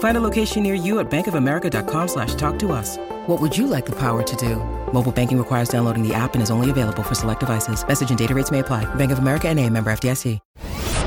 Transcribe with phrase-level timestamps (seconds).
[0.00, 2.96] Find a location near you at bankofamerica.com slash talk to us.
[3.26, 4.56] What would you like the power to do?
[4.94, 7.86] Mobile banking requires downloading the app and is only available for select devices.
[7.86, 8.86] Message and data rates may apply.
[8.94, 10.38] Bank of America and a member FDIC.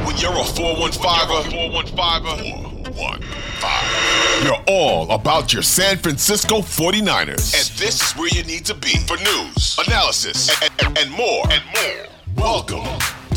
[0.05, 1.41] When you're a 415er,
[1.73, 4.45] 415er, 415.
[4.45, 7.55] You're all about your San Francisco 49ers.
[7.55, 11.51] And this is where you need to be for news, analysis, and, and, and more.
[11.51, 12.05] And more.
[12.37, 12.85] Welcome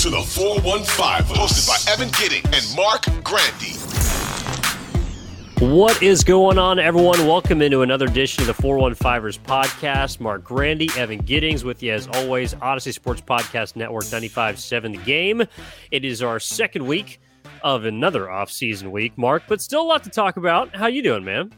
[0.00, 3.76] to the 415, hosted by Evan Giddings and Marc Grandi.
[5.60, 7.26] What is going on, everyone?
[7.26, 10.20] Welcome into another edition of the 415ers podcast.
[10.20, 12.54] Marc Grandi, Evan Giddings with you as always.
[12.60, 15.42] Odyssey Sports Podcast Network 95.7 The Game.
[15.90, 17.20] It is our second week
[17.62, 20.76] of another off-season week, Marc, but still a lot to talk about.
[20.76, 21.50] How you doing, man?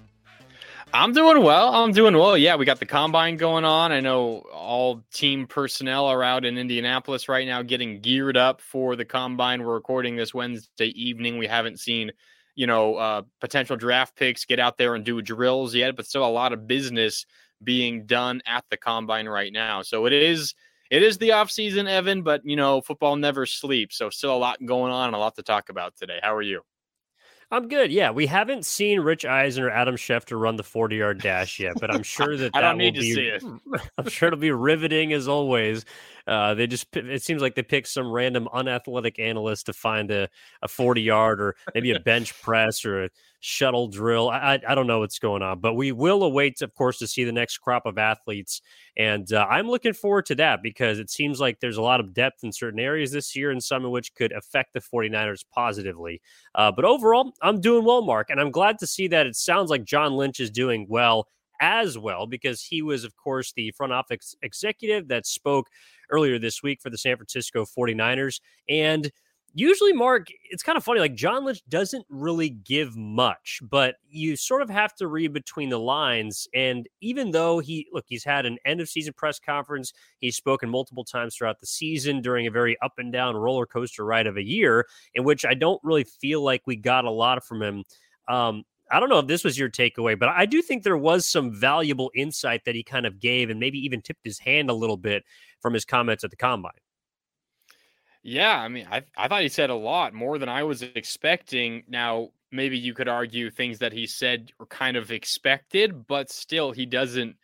[0.95, 1.75] I'm doing well.
[1.75, 2.39] I'm doing well.
[2.39, 3.91] Yeah, we got the combine going on.
[3.91, 8.95] I know all team personnel are out in Indianapolis right now getting geared up for
[8.95, 9.65] the combine.
[9.65, 11.37] We're recording this Wednesday evening.
[11.37, 12.13] We haven't seen–
[12.59, 16.27] you know, uh, potential draft picks get out there and do drills yet, but still
[16.27, 17.25] a lot of business
[17.63, 19.83] being done at the combine right now.
[19.83, 20.55] So it is
[20.91, 23.97] it is the off season, Evan, but you know, football never sleeps.
[23.97, 26.19] So still a lot going on and a lot to talk about today.
[26.21, 26.63] How are you?
[27.51, 27.91] I'm good.
[27.91, 31.75] Yeah, we haven't seen Rich Eisen or Adam Schefter run the 40 yard dash yet,
[31.81, 33.43] but I'm sure that, I that don't need to be, see it.
[33.99, 35.87] I'm sure it'll be riveting as always.
[36.27, 40.29] Uh, they just it seems like they picked some random unathletic analyst to find a,
[40.61, 44.29] a 40 yard or maybe a bench press or a shuttle drill.
[44.29, 47.25] I, I, don't know what's going on, but we will await, of course, to see
[47.25, 48.63] the next crop of athletes.
[48.97, 52.13] And uh, I'm looking forward to that because it seems like there's a lot of
[52.13, 56.21] depth in certain areas this year and some of which could affect the 49ers positively.
[56.55, 59.71] Uh, but overall, I'm doing well, Marc, and I'm glad to see that it sounds
[59.71, 61.29] like John Lynch is doing well
[61.61, 65.69] as well because he was, of course, the front office executive that spoke
[66.11, 68.41] earlier this week for the San Francisco 49ers.
[68.69, 69.11] And
[69.55, 71.01] usually, mark it's kind of funny.
[71.01, 75.69] Like John Lynch doesn't really give much, but you sort of have to read between
[75.69, 76.49] the lines.
[76.55, 80.69] And even though he, look, he's had an end of season press conference, he's spoken
[80.69, 84.37] multiple times throughout the season during a very up and down roller coaster ride of
[84.37, 87.85] a year, in which I don't really feel like we got a lot from him.
[88.29, 91.27] Um, I don't know if this was your takeaway, but I do think there was
[91.27, 94.75] some valuable insight that he kind of gave and maybe even tipped his hand a
[94.75, 95.25] little bit
[95.61, 96.73] from his comments at the combine.
[98.31, 101.85] Yeah, I mean, I I thought he said a lot more than I was expecting.
[101.89, 106.73] Now, maybe you could argue things that he said were kind of expected, but still,
[106.73, 107.37] he doesn't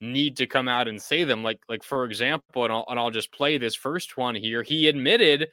[0.00, 1.42] need to come out and say them.
[1.42, 4.62] Like, like for example, and I'll, and I'll just play this first one here.
[4.62, 5.48] He admitted,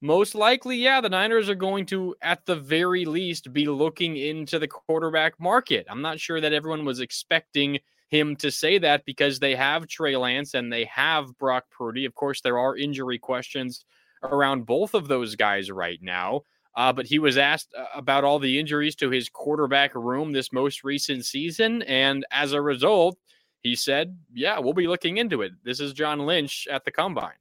[0.00, 4.58] most likely, yeah, the Niners are going to, at the very least, be looking into
[4.60, 5.86] the quarterback market.
[5.90, 10.16] I'm not sure that everyone was expecting him to say that because they have Trey
[10.16, 12.04] Lance and they have Brock Purdy.
[12.04, 13.84] Of course, there are injury questions
[14.22, 16.42] around both of those guys right now.
[16.74, 20.52] Uh, but he was asked uh, about all the injuries to his quarterback room this
[20.52, 21.82] most recent season.
[21.82, 23.18] And as a result,
[23.60, 25.52] he said, Yeah, we'll be looking into it.
[25.64, 27.32] This is John Lynch at the combine.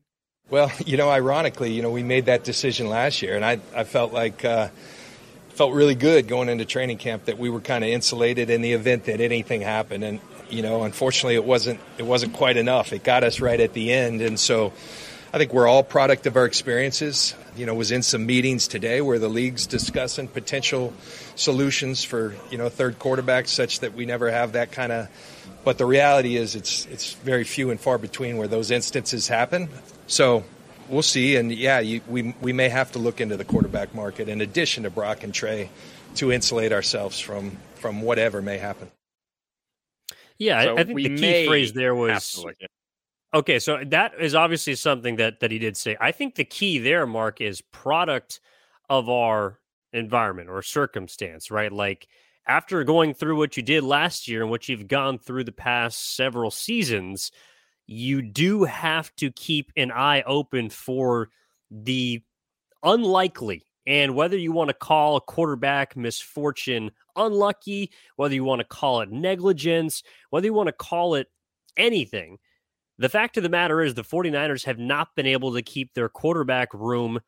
[0.50, 3.84] Well, you know, ironically, you know, we made that decision last year, and I, I
[3.84, 4.70] felt like, uh,
[5.50, 8.74] felt really good going into training camp that we were kind of insulated in the
[8.74, 10.04] event that anything happened.
[10.04, 12.94] And, you know, unfortunately, it wasn't, it wasn't quite enough.
[12.94, 14.22] It got us right at the end.
[14.22, 14.72] And so,
[15.34, 17.36] I think we're all product of our experiences.
[17.56, 20.94] You know, was in some meetings today where the league's discussing potential
[21.36, 25.08] solutions for you know third quarterbacks, such that we never have that kind of.
[25.66, 29.70] But the reality is, it's it's very few and far between where those instances happen.
[30.08, 30.46] So
[30.88, 31.36] we'll see.
[31.36, 34.84] And yeah, you, we we may have to look into the quarterback market in addition
[34.84, 35.70] to Brock and Trey
[36.16, 38.90] to insulate ourselves from from whatever may happen.
[40.40, 42.70] Yeah, So I, I think the key may phrase there have was to look at-
[43.34, 45.98] Okay, so that is obviously something that that he did say.
[46.00, 48.40] I think the key there, Marc, is product
[48.90, 49.60] of our
[49.92, 51.72] environment or circumstance, right?
[51.72, 52.08] Like
[52.48, 56.16] after going through what you did last year and what you've gone through the past
[56.16, 57.32] several seasons,
[57.86, 61.30] you do have to keep an eye open for
[61.70, 62.24] the
[62.84, 63.66] unlikely.
[63.86, 69.02] And whether you want to call a quarterback misfortune unlucky, whether you want to call
[69.02, 71.28] it negligence, whether you want to call it
[71.76, 72.38] anything,
[72.98, 76.10] the fact of the matter is the 49ers have not been able to keep their
[76.10, 77.20] quarterback room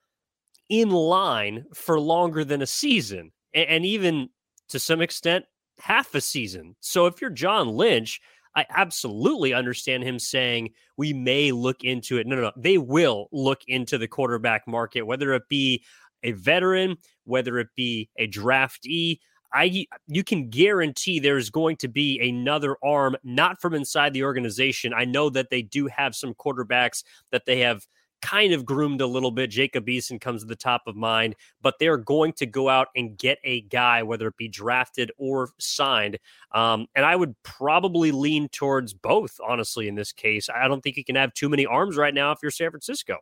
[0.69, 3.31] in line for longer than a season.
[3.53, 4.29] And even
[4.69, 5.45] to some extent,
[5.79, 6.75] half a season.
[6.79, 8.21] So if you're John Lynch,
[8.55, 12.27] I absolutely understand him saying we may look into it.
[12.27, 12.51] No, no, no.
[12.57, 15.83] They will look into the quarterback market, whether it be
[16.23, 19.19] a veteran, whether it be a draftee.
[19.53, 24.93] I you can guarantee there's going to be another arm, not from inside the organization.
[24.93, 27.85] I know that they do have some quarterbacks that they have
[28.21, 29.49] kind of groomed a little bit.
[29.49, 33.17] Jacob Eason comes to the top of mind, but they're going to go out and
[33.17, 36.17] get a guy, whether it be drafted or signed.
[36.51, 40.49] Um, and I would probably lean towards both, honestly, in this case.
[40.49, 43.17] I don't think you can have too many arms right now if you're San Francisco.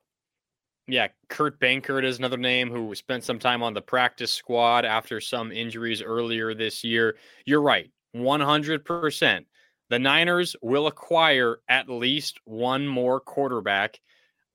[0.88, 5.20] Yeah, Kurt Benkert is another name who spent some time on the practice squad after
[5.20, 7.18] some injuries earlier this year.
[7.46, 9.46] You're right, 100%.
[9.90, 14.00] The Niners will acquire at least one more quarterback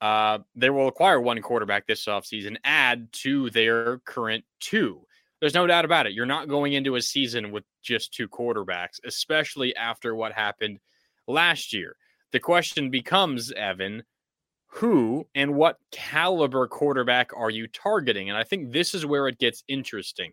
[0.03, 5.01] uh, they will acquire one quarterback this offseason, add to their current two.
[5.41, 6.13] There's no doubt about it.
[6.13, 10.81] You're not going into a season with just two quarterbacks, especially after what happened
[11.29, 11.95] last year.
[12.33, 14.03] The question becomes, Evan,
[14.75, 18.31] who and what caliber quarterback are you targeting?
[18.31, 20.33] And I think this is where it gets interesting.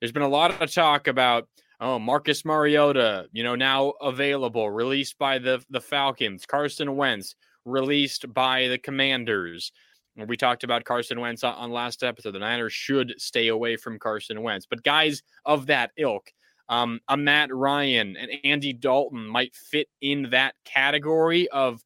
[0.00, 1.48] There's been a lot of talk about,
[1.80, 7.34] oh, Marcus Mariota, you know, now available, released by the, the Falcons, Carson Wentz
[7.64, 9.72] released by the Commanders.
[10.14, 12.32] We talked about Carson Wentz on last episode.
[12.32, 16.30] The Niners should stay away from Carson Wentz, but guys of that ilk,
[16.68, 21.82] um, a Matt Ryan and Andy Dalton might fit in that category of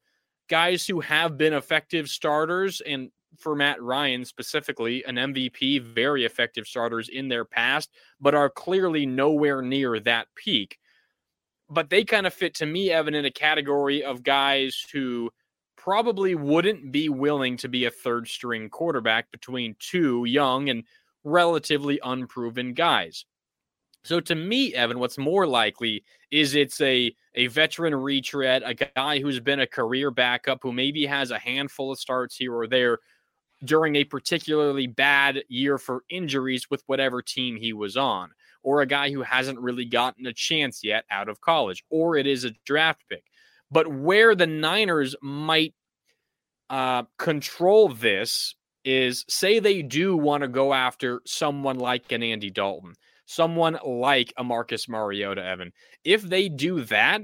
[0.51, 6.67] guys who have been effective starters and for Matt Ryan specifically, an MVP, very effective
[6.67, 7.89] starters in their past,
[8.19, 10.77] but are clearly nowhere near that peak.
[11.69, 15.31] But they kind of fit to me, Evan, in a category of guys who
[15.77, 20.83] probably wouldn't be willing to be a third string quarterback between two young and
[21.23, 23.23] relatively unproven guys.
[24.03, 29.19] So to me, Evan, what's more likely is it's a a veteran retread, a guy
[29.19, 32.99] who's been a career backup who maybe has a handful of starts here or there
[33.63, 38.31] during a particularly bad year for injuries with whatever team he was on,
[38.63, 42.25] or a guy who hasn't really gotten a chance yet out of college, or it
[42.25, 43.23] is a draft pick.
[43.69, 45.73] But where the Niners might
[46.69, 52.49] uh, control this is say they do want to go after someone like an Andy
[52.49, 52.95] Dalton,
[53.31, 55.71] someone like a Marcus Mariota, Evan.
[56.03, 57.21] If they do that,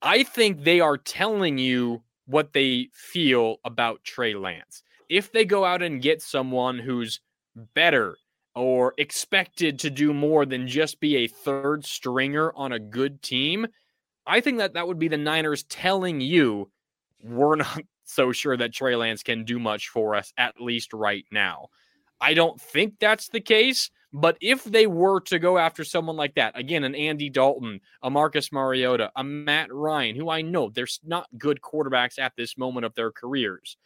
[0.00, 4.82] I think they are telling you what they feel about Trey Lance.
[5.08, 7.20] If they go out and get someone who's
[7.74, 8.16] better
[8.54, 13.66] or expected to do more than just be a third stringer on a good team,
[14.26, 16.70] I think that that would be the Niners telling you
[17.22, 21.24] we're not so sure that Trey Lance can do much for us, at least right
[21.32, 21.68] now.
[22.20, 26.34] I don't think that's the case, but if they were to go after someone like
[26.34, 30.86] that, again, an Andy Dalton, a Marcus Mariota, a Matt Ryan, who I know they're
[31.04, 33.76] not good quarterbacks at this moment of their careers.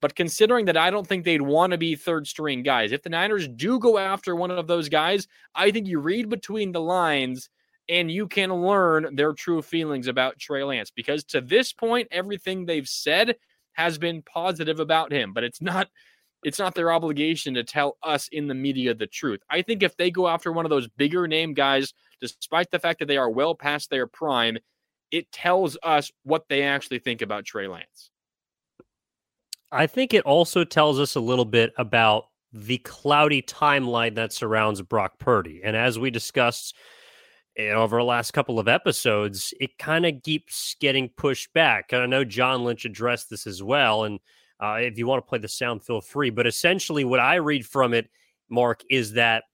[0.00, 3.10] But considering that I don't think they'd want to be third string guys, if the
[3.10, 7.48] Niners do go after one of those guys, I think you read between the lines
[7.88, 12.64] and you can learn their true feelings about Trey Lance because to this point, everything
[12.64, 13.36] they've said
[13.72, 15.88] has been positive about him, but it's not
[16.44, 19.40] it's not their obligation to tell us in the media the truth.
[19.50, 22.98] I think if they go after one of those bigger name guys, despite the fact
[23.00, 24.58] that they are well past their prime,
[25.10, 28.10] it tells us what they actually think about Trey Lance.
[29.72, 34.82] I think it also tells us a little bit about the cloudy timeline that surrounds
[34.82, 35.60] Brock Purdy.
[35.62, 36.74] And as we discussed
[37.58, 41.92] over the last couple of episodes, it kind of keeps getting pushed back.
[41.92, 44.04] And I know John Lynch addressed this as well.
[44.04, 44.18] And
[44.60, 46.30] uh, if you want to play the sound, feel free.
[46.30, 48.08] But essentially, what I read from it,
[48.48, 49.44] Marc, is that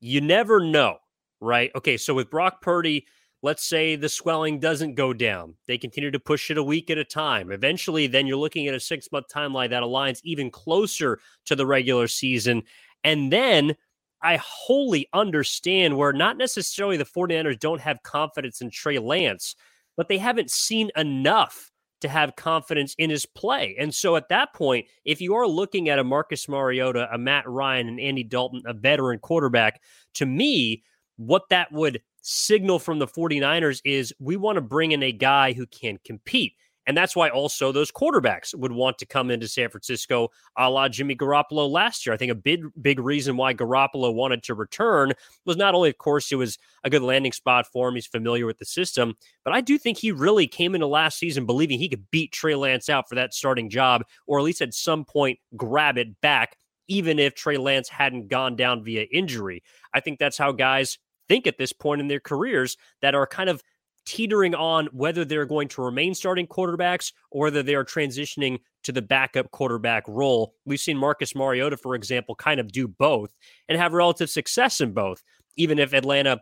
[0.00, 0.98] you never know,
[1.40, 1.70] right?
[1.76, 3.06] Okay, so with Brock Purdy,
[3.42, 5.54] let's say the swelling doesn't go down.
[5.66, 7.52] They continue to push it a week at a time.
[7.52, 11.66] Eventually, then you're looking at a six month timeline that aligns even closer to the
[11.66, 12.62] regular season.
[13.04, 13.76] And then
[14.22, 19.54] I wholly understand where not necessarily the 49ers don't have confidence in Trey Lance,
[19.96, 21.70] but they haven't seen enough
[22.00, 23.76] to have confidence in his play.
[23.78, 27.48] And so at that point, if you are looking at a Marcus Mariota, a Matt
[27.48, 29.82] Ryan, and Andy Dalton, a veteran quarterback,
[30.14, 30.82] to me,
[31.16, 35.52] what that would signal from the 49ers is we want to bring in a guy
[35.52, 36.54] who can compete.
[36.88, 40.88] And that's why also those quarterbacks would want to come into San Francisco a la
[40.88, 42.14] Jimmy Garoppolo last year.
[42.14, 45.12] I think a big, big reason why Garoppolo wanted to return
[45.44, 47.94] was not only, of course, it was a good landing spot for him.
[47.94, 49.14] He's familiar with the system,
[49.44, 52.54] but I do think he really came into last season believing he could beat Trey
[52.54, 56.56] Lance out for that starting job, or at least at some point grab it back,
[56.88, 59.62] even if Trey Lance hadn't gone down via injury.
[59.92, 60.96] I think that's how guys
[61.28, 63.62] think at this point in their careers that are kind of
[64.08, 68.90] teetering on whether they're going to remain starting quarterbacks or whether they are transitioning to
[68.90, 70.54] the backup quarterback role.
[70.64, 73.34] We've seen Marcus Mariota, for example, kind of do both
[73.68, 75.22] and have relative success in both,
[75.56, 76.40] even if Atlanta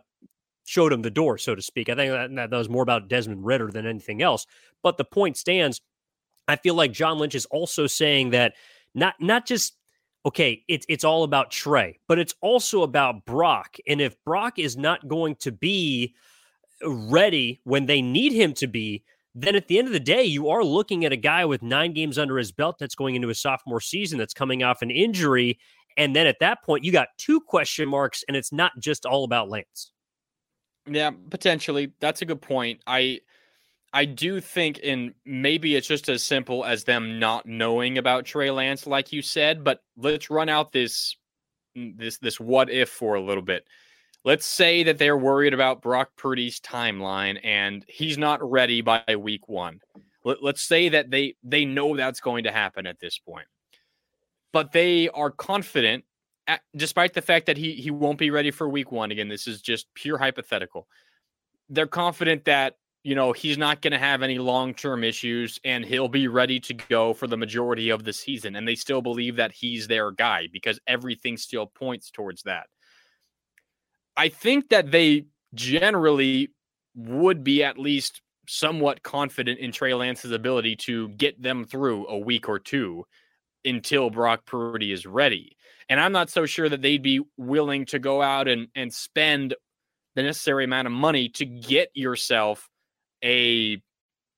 [0.63, 1.89] showed him the door, so to speak.
[1.89, 4.47] I think that, that was more about Desmond Ridder than anything else.
[4.81, 5.81] But the point stands.
[6.47, 8.53] I feel like John Lynch is also saying that
[8.95, 9.75] not not just
[10.25, 13.75] okay, it's it's all about Trey, but it's also about Brock.
[13.85, 16.15] And if Brock is not going to be
[16.83, 19.03] ready when they need him to be,
[19.35, 21.93] then at the end of the day, you are looking at a guy with nine
[21.93, 25.59] games under his belt that's going into his sophomore season that's coming off an injury.
[25.95, 29.23] And then at that point, you got two question marks, and it's not just all
[29.23, 29.91] about Lance.
[30.89, 31.91] Yeah, potentially.
[31.99, 32.81] That's a good point.
[32.87, 33.19] I
[33.93, 38.51] I do think and maybe it's just as simple as them not knowing about Trey
[38.51, 41.15] Lance, like you said, but let's run out this
[41.75, 43.65] this this what if for a little bit
[44.27, 49.47] let's say that they're worried about Brock Purdy's timeline and he's not ready by week
[49.47, 49.79] one.
[50.25, 53.47] Let, us say that they they know that's going to happen at this point,
[54.51, 56.03] but they are confident,
[56.45, 59.11] at, despite the fact that he he won't be ready for week one.
[59.11, 60.89] Again, this is just pure hypothetical.
[61.69, 65.85] They're confident that you know he's not going to have any long term issues and
[65.85, 69.37] he'll be ready to go for the majority of the season, and they still believe
[69.37, 72.67] that he's their guy because everything still points towards that.
[74.17, 76.49] I think that they generally
[76.95, 82.17] would be at least somewhat confident in Trey Lance's ability to get them through a
[82.17, 83.05] week or two
[83.63, 85.55] until Brock Purdy is ready.
[85.89, 89.53] And I'm not so sure that they'd be willing to go out and, and spend
[90.15, 92.67] the necessary amount of money to get yourself
[93.23, 93.81] a,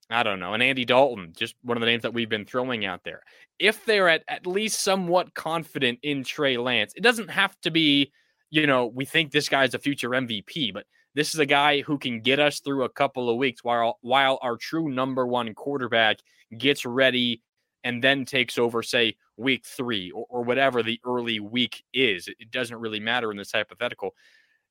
[0.09, 2.85] I don't know, an Andy Dalton, just one of the names that we've been throwing
[2.85, 3.21] out there.
[3.59, 8.11] If they're at, at least somewhat confident in Trey Lance, it doesn't have to be
[8.49, 11.97] you know, we think this guy's a future MVP, but this is a guy who
[11.97, 16.19] can get us through a couple of weeks while while our true number one quarterback
[16.57, 17.41] gets ready
[17.83, 22.27] and then takes over, say, week three or, or whatever the early week is.
[22.27, 24.13] It, doesn't really matter in this hypothetical.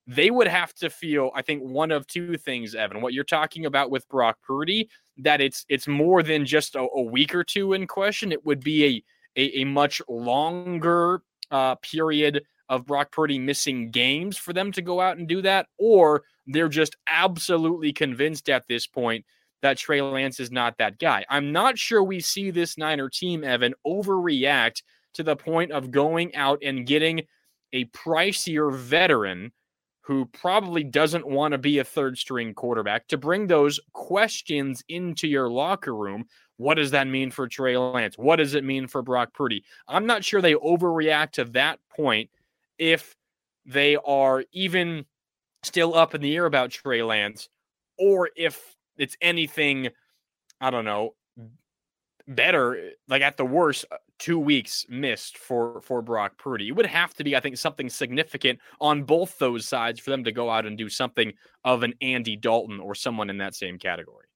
[0.06, 3.00] They would have to feel, I think, one of two things, Evan.
[3.00, 7.02] What you're talking about with Brock Purdy, that it's it's more than just a, a
[7.02, 8.32] week or two in question.
[8.32, 9.04] It would be a
[9.40, 15.00] a, a much longer uh, period of Brock Purdy missing games for them to go
[15.00, 19.25] out and do that, or they're just absolutely convinced at this point
[19.62, 21.25] that Trey Lance is not that guy.
[21.28, 24.82] I'm not sure we see this Niner team, Evan, overreact
[25.14, 27.22] to the point of going out and getting
[27.72, 29.52] a pricier veteran
[30.02, 35.28] who probably doesn't want to be a third string quarterback to bring those questions into
[35.28, 36.25] your locker room.
[36.56, 38.16] What does that mean for Trey Lance?
[38.16, 39.64] What does it mean for Brock Purdy?
[39.87, 42.30] I'm not sure they overreact to that point
[42.78, 43.14] if
[43.66, 45.04] they are even
[45.62, 47.49] still up in the air about Trey Lance,
[47.99, 49.88] or if it's anything,
[50.61, 51.14] I don't know,
[52.26, 56.68] better, like at the worst, uh, two weeks missed for for Brock Purdy.
[56.68, 60.25] It would have to be, I think, something significant on both those sides for them
[60.25, 61.32] to go out and do something
[61.64, 64.27] of an Andy Dalton or someone in that same category.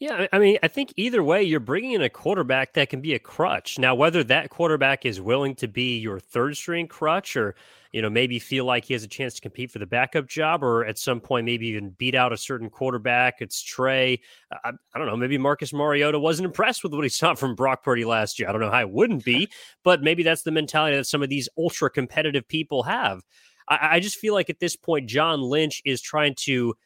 [0.00, 3.14] Yeah, I mean, I think either way, you're bringing in a quarterback that can be
[3.14, 3.80] a crutch.
[3.80, 7.56] Now, whether that quarterback is willing to be your third string crutch or,
[7.90, 10.62] you know, maybe feel like he has a chance to compete for the backup job
[10.62, 14.20] or at some point maybe even beat out a certain quarterback, it's Trey.
[14.52, 15.16] I, I don't know.
[15.16, 18.48] Maybe Marcus Mariota wasn't impressed with what he saw from Brock Purdy last year.
[18.48, 19.48] I don't know how it wouldn't be,
[19.82, 23.22] but maybe that's the mentality that some of these ultra competitive people have.
[23.68, 26.76] I, I just feel like at this point, John Lynch is trying to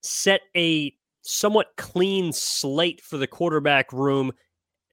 [0.00, 4.32] set a somewhat clean slate for the quarterback room.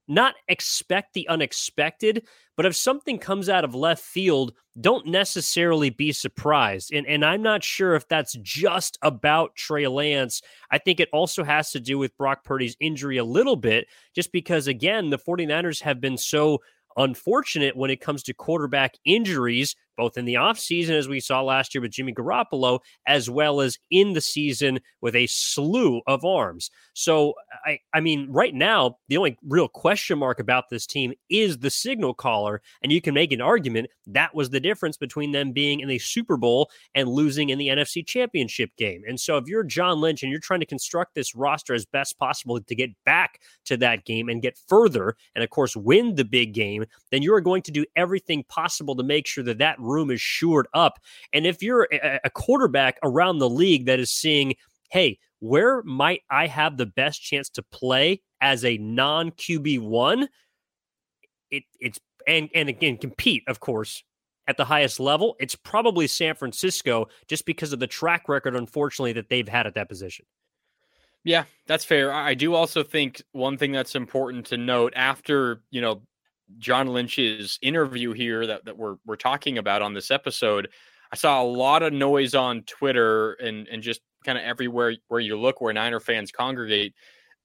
[0.07, 2.25] Not expect the unexpected,
[2.57, 6.91] but if something comes out of left field, don't necessarily be surprised.
[6.91, 10.41] And, and I'm not sure if that's just about Trey Lance.
[10.71, 14.31] I think it also has to do with Brock Purdy's injury a little bit, just
[14.31, 16.57] because, again, the 49ers have been so
[16.98, 21.75] unfortunate when it comes to quarterback injuries both in the offseason, as we saw last
[21.75, 26.72] year with Jimmy Garoppolo, as well as in the season with a slew of arms.
[26.94, 27.34] So,
[27.65, 31.70] I, I mean, right now, the only real question mark about this team is the
[31.70, 32.62] signal caller.
[32.82, 36.00] And you can make an argument that was the difference between them being in the
[36.00, 39.01] Super Bowl and losing in the NFC Championship game.
[39.06, 42.18] And so, if you're John Lynch and you're trying to construct this roster as best
[42.18, 46.24] possible to get back to that game and get further, and of course, win the
[46.24, 49.75] big game, then you are going to do everything possible to make sure that that
[49.89, 51.00] room is shored up.
[51.34, 51.88] And if you're
[52.24, 54.55] a quarterback around the league that is seeing,
[54.91, 60.29] hey, where might I have the best chance to play as a non QB one?
[61.51, 64.03] It, it's and and again compete, of course,
[64.48, 65.36] at the highest level.
[65.39, 69.75] It's probably San Francisco just because of the track record, unfortunately, that they've had at
[69.75, 70.25] that position.
[71.24, 72.13] Yeah, that's fair.
[72.13, 76.01] I do also think one thing that's important to note after, you know,
[76.58, 80.70] John Lynch's interview here that, that we're we're talking about on this episode,
[81.12, 85.20] I saw a lot of noise on Twitter and and just kind of everywhere where
[85.20, 86.94] you look where Niner fans congregate.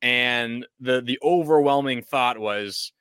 [0.03, 2.93] And the the overwhelming thought was,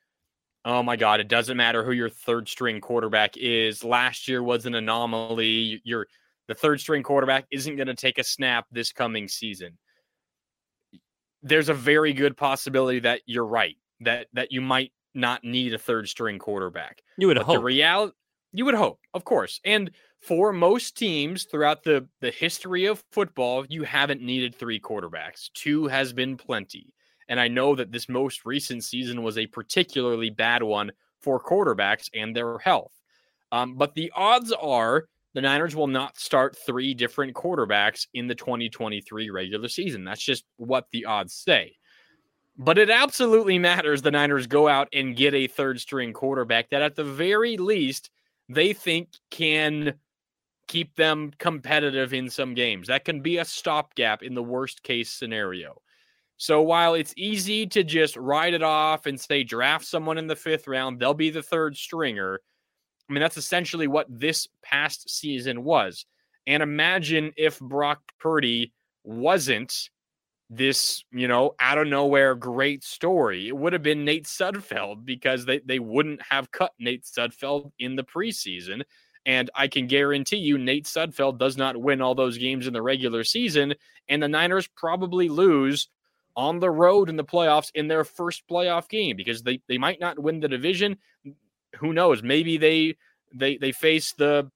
[0.64, 3.84] oh my God, it doesn't matter who your third string quarterback is.
[3.84, 5.80] Last year was an anomaly.
[5.84, 6.06] You're
[6.48, 9.78] the third string quarterback isn't going to take a snap this coming season.
[11.42, 13.76] There's a very good possibility that you're right.
[14.00, 17.02] That that you might not need a third string quarterback.
[17.16, 17.56] You would but hope.
[17.56, 18.14] The reality,
[18.52, 19.60] you would hope, of course.
[19.64, 19.90] And
[20.20, 25.50] for most teams throughout the the history of football, you haven't needed three quarterbacks.
[25.54, 26.94] Two has been plenty.
[27.28, 32.10] And I know that this most recent season was a particularly bad one for quarterbacks
[32.14, 32.92] and their health.
[33.50, 38.34] Um, but the odds are the Niners will not start three different quarterbacks in the
[38.34, 40.04] 2023 regular season.
[40.04, 41.74] That's just what the odds say.
[42.56, 46.82] But it absolutely matters the Niners go out and get a third string quarterback that,
[46.82, 48.10] at the very least,
[48.48, 49.94] they think can
[50.68, 52.88] keep them competitive in some games.
[52.88, 55.82] That can be a stopgap in the worst case scenario.
[56.36, 60.36] So while it's easy to just write it off and say draft someone in the
[60.36, 62.40] fifth round, they'll be the third stringer.
[63.08, 66.06] I mean, that's essentially what this past season was.
[66.46, 68.72] And imagine if Brock Purdy
[69.04, 69.90] wasn't
[70.56, 73.48] this, you know, out of nowhere great story.
[73.48, 77.96] It would have been Nate Sudfeld because they, they wouldn't have cut Nate Sudfeld in
[77.96, 78.82] the preseason.
[79.26, 82.82] And I can guarantee you, Nate Sudfeld does not win all those games in the
[82.82, 83.74] regular season.
[84.08, 85.88] And the Niners probably lose
[86.36, 90.00] on the road in the playoffs in their first playoff game because they, they might
[90.00, 90.98] not win the division.
[91.76, 92.22] Who knows?
[92.22, 92.96] Maybe they
[93.32, 94.50] they they face the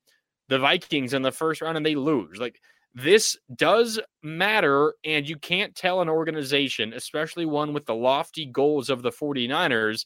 [0.49, 2.38] the Vikings in the first round and they lose.
[2.38, 2.61] Like
[2.98, 8.90] this does matter, and you can't tell an organization, especially one with the lofty goals
[8.90, 10.04] of the 49ers,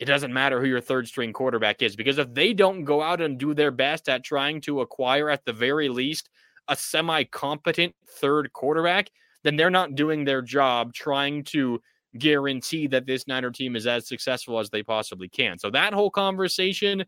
[0.00, 3.20] it doesn't matter who your third string quarterback is because if they don't go out
[3.20, 6.28] and do their best at trying to acquire, at the very least,
[6.68, 9.08] a semi competent third quarterback,
[9.44, 11.80] then they're not doing their job trying to
[12.18, 15.60] guarantee that this Niner team is as successful as they possibly can.
[15.60, 17.04] So that whole conversation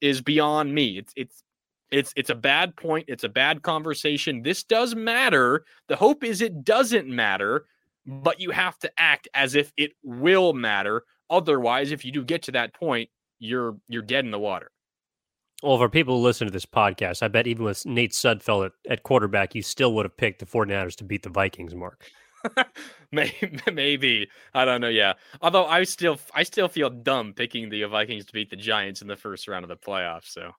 [0.00, 0.98] is beyond me.
[0.98, 1.43] It's it's
[1.94, 3.04] it's it's a bad point.
[3.08, 4.42] It's a bad conversation.
[4.42, 5.64] This does matter.
[5.88, 7.66] The hope is it doesn't matter,
[8.04, 11.04] but you have to act as if it will matter.
[11.30, 14.70] Otherwise, if you do get to that point, you're you're dead in the water.
[15.62, 18.72] Well, for people who listen to this podcast, I bet even with Nate Sudfeld at,
[18.90, 22.04] at quarterback, you still would have picked the 49ers to beat the Vikings, Marc.
[23.12, 24.88] Maybe I don't know.
[24.88, 29.00] Yeah, although I still I still feel dumb picking the Vikings to beat the Giants
[29.00, 30.32] in the first round of the playoffs.
[30.32, 30.50] So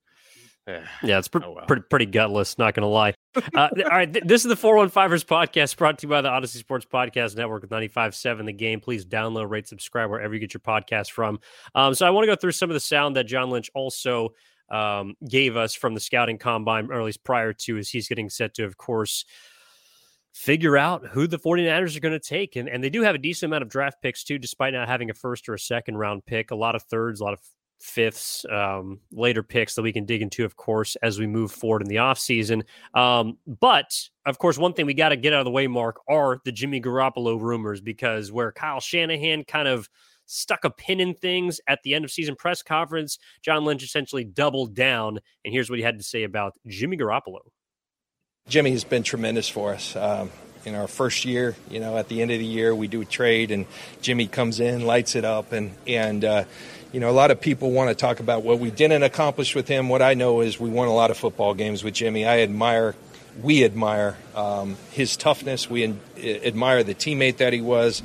[0.68, 1.66] yeah, it's oh, well.
[1.66, 2.58] pretty pretty gutless.
[2.58, 3.14] Not gonna lie.
[3.54, 6.60] Uh, all right, th- this is the 415ers podcast brought to you by the Odyssey
[6.60, 8.80] Sports Podcast Network with 95.7 The Game.
[8.80, 11.40] Please download, rate, subscribe wherever you get your podcast from.
[11.76, 14.30] Um, so I want to go through some of the sound that John Lynch also
[14.70, 18.30] um, gave us from the scouting combine, or at least prior to, as he's getting
[18.30, 19.26] set to, of course,
[20.34, 22.56] figure out who the 49ers are going to take.
[22.56, 25.10] And, and they do have a decent amount of draft picks, too, despite not having
[25.10, 26.52] a first or a second round pick.
[26.52, 27.40] A lot of thirds, a lot of
[27.80, 31.82] fifths, um, later picks that we can dig into, of course, as we move forward
[31.82, 32.64] in the offseason.
[32.94, 33.92] Um, but,
[34.26, 36.52] of course, one thing we got to get out of the way, Marc, are the
[36.52, 39.90] Jimmy Garoppolo rumors because where Kyle Shanahan kind of–
[40.26, 43.18] stuck a pin in things at the end of season press conference.
[43.42, 47.40] John Lynch essentially doubled down, and here's what he had to say about Jimmy Garoppolo.
[48.48, 49.96] Jimmy has been tremendous for us.
[49.96, 50.32] Um,
[50.66, 53.06] in our first year, you know, at the end of the year, we do a
[53.06, 53.68] trade, and
[54.02, 56.44] Jimmy comes in, lights it up, and and uh,
[56.96, 59.68] you know, a lot of people want to talk about what we didn't accomplish with
[59.68, 59.90] him.
[59.90, 62.26] What I know is we won a lot of football games with Jimmy.
[62.26, 62.96] I admire,
[63.44, 65.70] we admire um, his toughness.
[65.70, 68.02] We admire the teammate that he was.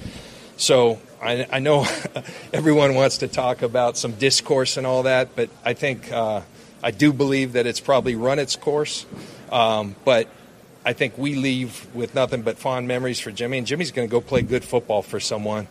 [0.56, 1.86] So I, I know
[2.52, 6.40] everyone wants to talk about some discourse and all that, but I think uh,
[6.82, 9.06] I do believe that it's probably run its course,
[9.52, 10.26] um, but
[10.84, 14.10] I think we leave with nothing but fond memories for Jimmy, and Jimmy's going to
[14.10, 15.68] go play good football for someone.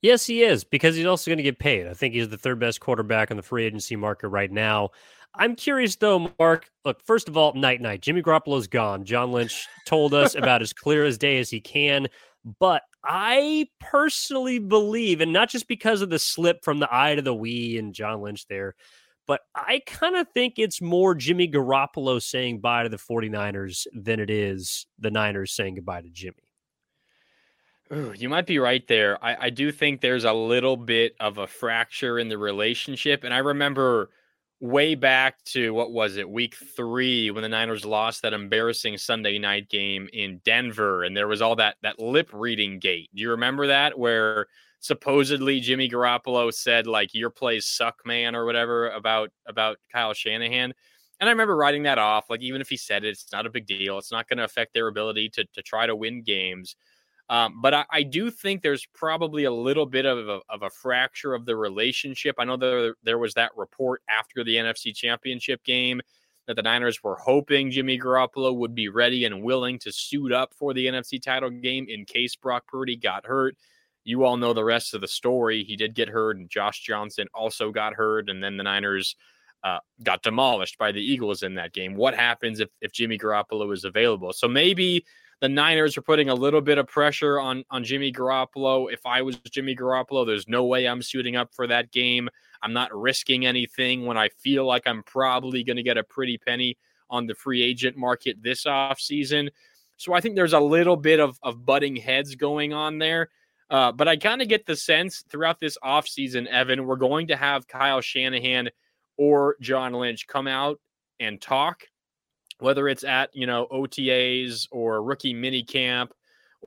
[0.00, 1.86] Yes, he is because he's also going to get paid.
[1.88, 4.90] I think he's the third best quarterback on the free agency market right now.
[5.34, 6.70] I'm curious though, Marc.
[6.84, 8.00] Look, first of all, night night.
[8.00, 9.04] Jimmy Garoppolo's gone.
[9.04, 12.08] John Lynch told us about as clear as day as he can.
[12.60, 17.22] But I personally believe, and not just because of the slip from the eye to
[17.22, 18.74] the we and John Lynch there,
[19.26, 24.20] but I kind of think it's more Jimmy Garoppolo saying bye to the 49ers than
[24.20, 26.47] it is the Niners saying goodbye to Jimmy.
[27.92, 29.22] Ooh, you might be right there.
[29.24, 33.24] I, I do think there's a little bit of a fracture in the relationship.
[33.24, 34.10] And I remember
[34.60, 39.38] way back to what was it, week three, when the Niners lost that embarrassing Sunday
[39.38, 43.08] night game in Denver, and there was all that that lip reading gate.
[43.14, 43.98] Do you remember that?
[43.98, 44.48] Where
[44.80, 50.74] supposedly Jimmy Garoppolo said like your plays suck, man, or whatever about about Kyle Shanahan.
[51.20, 52.28] And I remember writing that off.
[52.28, 53.96] Like even if he said it, it's not a big deal.
[53.98, 56.76] It's not going to affect their ability to to try to win games.
[57.30, 60.70] Um, but I, I, do think there's probably a little bit of a, of a
[60.70, 62.36] fracture of the relationship.
[62.38, 66.00] I know there, there was that report after the NFC Championship game
[66.46, 70.54] that the Niners were hoping Jimmy Garoppolo would be ready and willing to suit up
[70.54, 73.54] for the NFC title game in case Brock Purdy got hurt.
[74.04, 75.62] You all know the rest of the story.
[75.62, 79.14] He did get hurt, and Josh Johnson also got hurt, and then the Niners
[79.62, 81.94] uh, got demolished by the Eagles in that game.
[81.94, 84.32] What happens if, if Jimmy Garoppolo is available?
[84.32, 85.04] So maybe
[85.40, 88.92] the Niners are putting a little bit of pressure on on Jimmy Garoppolo.
[88.92, 92.28] If I was Jimmy Garoppolo, there's no way I'm suiting up for that game.
[92.62, 96.38] I'm not risking anything when I feel like I'm probably going to get a pretty
[96.38, 96.76] penny
[97.10, 99.50] on the free agent market this offseason.
[99.96, 103.30] So I think there's a little bit of, of butting heads going on there.
[103.70, 107.36] Uh, but I kind of get the sense throughout this offseason, Evan, we're going to
[107.36, 108.70] have Kyle Shanahan
[109.16, 110.80] or John Lynch come out
[111.20, 111.82] and talk
[112.60, 116.12] whether it's at you know OTAs or rookie mini camp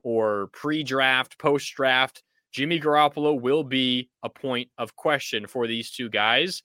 [0.03, 6.63] or pre-draft, post-draft, Jimmy Garoppolo will be a point of question for these two guys.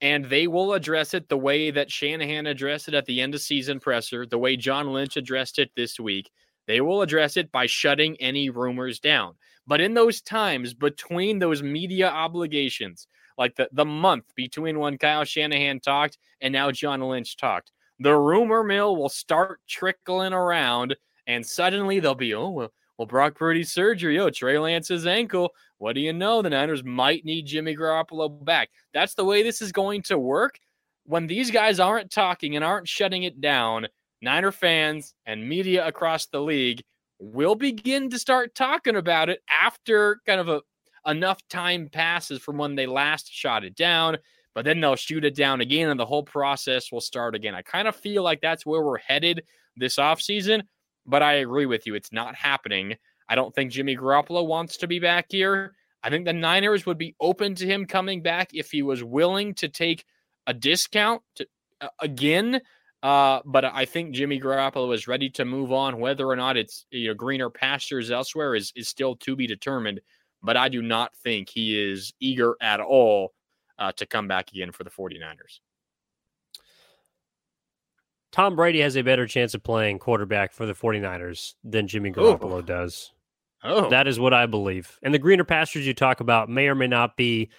[0.00, 3.40] And they will address it the way that Shanahan addressed it at the end of
[3.40, 6.30] season presser, the way John Lynch addressed it this week.
[6.66, 9.34] They will address it by shutting any rumors down.
[9.66, 13.06] But in those times between those media obligations,
[13.38, 18.16] like the, the month between when Kyle Shanahan talked and now John Lynch talked, the
[18.16, 23.72] rumor mill will start trickling around, and suddenly they'll be, oh, well, well Brock Purdy's
[23.72, 25.52] surgery, oh, Trey Lance's ankle.
[25.78, 26.42] What do you know?
[26.42, 28.70] The Niners might need Jimmy Garoppolo back.
[28.94, 30.58] That's the way this is going to work.
[31.04, 33.88] When these guys aren't talking and aren't shutting it down,
[34.20, 36.82] Niner fans and media across the league
[37.18, 40.62] will begin to start talking about it after kind of a
[41.04, 44.16] enough time passes from when they last shot it down
[44.54, 47.54] but then they'll shoot it down again and the whole process will start again.
[47.54, 49.44] I kind of feel like that's where we're headed
[49.76, 50.62] this offseason,
[51.06, 51.94] but I agree with you.
[51.94, 52.96] It's not happening.
[53.28, 55.74] I don't think Jimmy Garoppolo wants to be back here.
[56.02, 59.54] I think the Niners would be open to him coming back if he was willing
[59.54, 60.04] to take
[60.46, 61.46] a discount to,
[61.80, 62.60] uh, again.
[63.02, 65.98] Uh, but I think Jimmy Garoppolo is ready to move on.
[65.98, 70.00] Whether or not it's you know greener pastures elsewhere is is still to be determined.
[70.42, 73.32] But I do not think he is eager at all
[73.82, 75.58] uh, to come back again for the 49ers.
[78.30, 82.60] Tom Brady has a better chance of playing quarterback for the 49ers than Jimmy Garoppolo
[82.60, 82.62] Ooh.
[82.62, 83.12] does.
[83.64, 83.90] Oh.
[83.90, 84.98] That is what I believe.
[85.02, 87.50] And the greener pastures you talk about may or may not be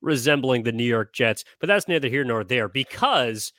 [0.00, 3.52] resembling the New York Jets, but that's neither here nor there because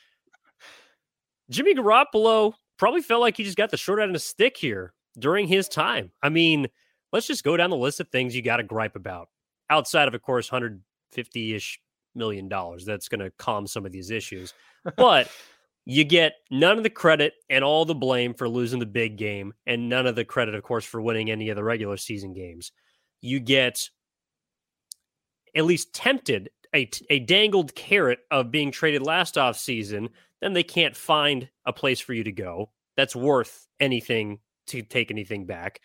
[1.50, 4.94] Jimmy Garoppolo probably felt like he just got the short end of the stick here
[5.20, 6.12] during his time.
[6.24, 6.68] I mean,
[7.12, 9.28] let's just go down the list of things you got to gripe about
[9.70, 11.80] outside of, of course, 150 ish
[12.18, 12.86] million dollars.
[12.86, 14.54] That's going to calm some of these issues.
[14.96, 15.30] But
[15.84, 19.54] you get none of the credit and all the blame for losing the big game,
[19.66, 22.72] and none of the credit, of course, for winning any of the regular season games.
[23.20, 23.90] You get
[25.56, 30.10] at least tempted a, a dangled carrot of being traded last off season.
[30.42, 35.12] Then they can't find a place for you to go that's worth anything to take
[35.12, 35.82] anything back.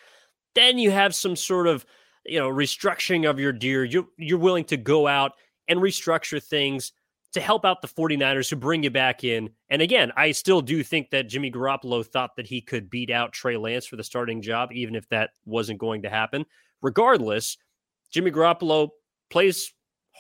[0.55, 1.87] Then you have some sort of
[2.27, 3.85] you know restructuring of your deer.
[3.85, 5.33] You you're willing to go out
[5.69, 6.93] and restructure things
[7.33, 9.51] to help out the 49ers who bring you back in.
[9.71, 13.33] And again, I still do think that Jimmy Garoppolo thought that he could beat out
[13.33, 16.45] Trey Lance for the starting job, even if that wasn't going to happen.
[16.83, 17.57] Regardless,
[18.11, 18.91] Jimmy Garoppolo
[19.31, 19.73] plays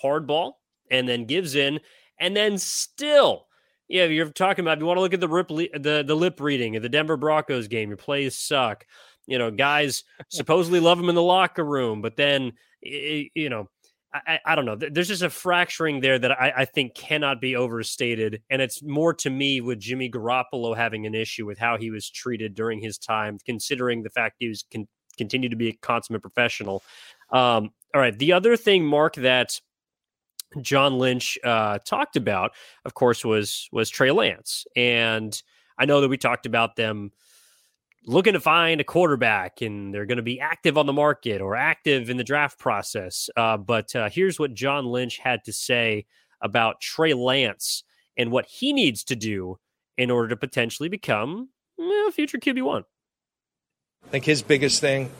[0.02, 0.54] hardball
[0.90, 1.80] and then gives in,
[2.18, 3.46] and then still,
[3.88, 4.78] yeah, you're talking about.
[4.78, 7.16] If you want to look at the rip, the the lip reading of the Denver
[7.16, 7.90] Broncos game.
[7.90, 8.86] Your plays suck.
[9.26, 13.68] You know, guys supposedly love him in the locker room, but then you know
[14.14, 14.76] I, I, don't know.
[14.76, 18.42] There's just a fracturing there that I, I, think cannot be overstated.
[18.50, 22.10] And it's more to me with Jimmy Garoppolo having an issue with how he was
[22.10, 26.20] treated during his time, considering the fact he was con- continued to be a consummate
[26.20, 26.82] professional.
[27.30, 28.18] Um, all right.
[28.18, 29.58] The other thing, Marc, that
[30.60, 32.52] John Lynch uh, talked about,
[32.84, 34.66] of course, was was Trey Lance.
[34.76, 35.40] And
[35.78, 37.12] I know that we talked about them
[38.04, 41.54] looking to find a quarterback and they're going to be active on the market or
[41.54, 43.30] active in the draft process.
[43.36, 46.06] Uh, but uh, here's what John Lynch had to say
[46.40, 47.84] about Trey Lance
[48.16, 49.58] and what he needs to do
[49.96, 52.84] in order to potentially become a future QB1.
[54.04, 55.10] I think his biggest thing,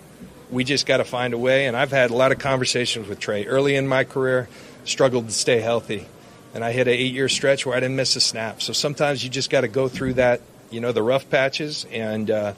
[0.50, 1.66] we just got to find a way.
[1.66, 4.48] And I've had a lot of conversations with Trey early in my career,
[4.84, 6.08] struggled to stay healthy.
[6.54, 8.60] And I hit an eight year stretch where I didn't miss a snap.
[8.60, 10.40] So sometimes you just got to go through that
[10.72, 12.54] you know the rough patches and uh,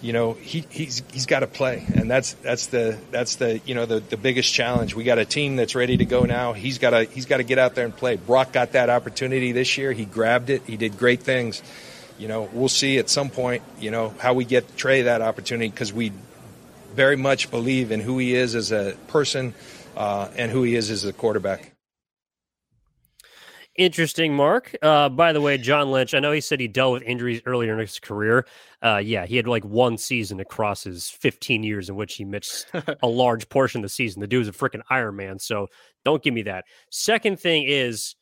[0.00, 1.86] you know he, he's he's got to play.
[1.94, 4.94] And that's that's the that's the you know the, the biggest challenge.
[4.94, 6.52] We got a team that's ready to go now.
[6.52, 8.16] He's got to he's got to get out there and play.
[8.16, 9.92] Brock got that opportunity this year.
[9.92, 10.62] He grabbed it.
[10.66, 11.62] He did great things.
[12.18, 15.68] You know we'll see at some point you know how we get trey that opportunity
[15.68, 16.12] because we
[16.94, 19.52] very much believe in who he is as a person
[19.96, 21.73] uh, and who he is as a quarterback
[23.76, 24.76] Interesting, Marc.
[24.82, 27.72] Uh, by the way, John Lynch, I know he said he dealt with injuries earlier
[27.72, 28.46] in his career.
[28.80, 32.68] Uh, yeah, he had like one season across his 15 years in which he missed
[33.02, 34.20] a large portion of the season.
[34.20, 35.66] The dude was a freaking Iron Man, so
[36.04, 36.66] don't give me that.
[36.90, 38.14] Second thing is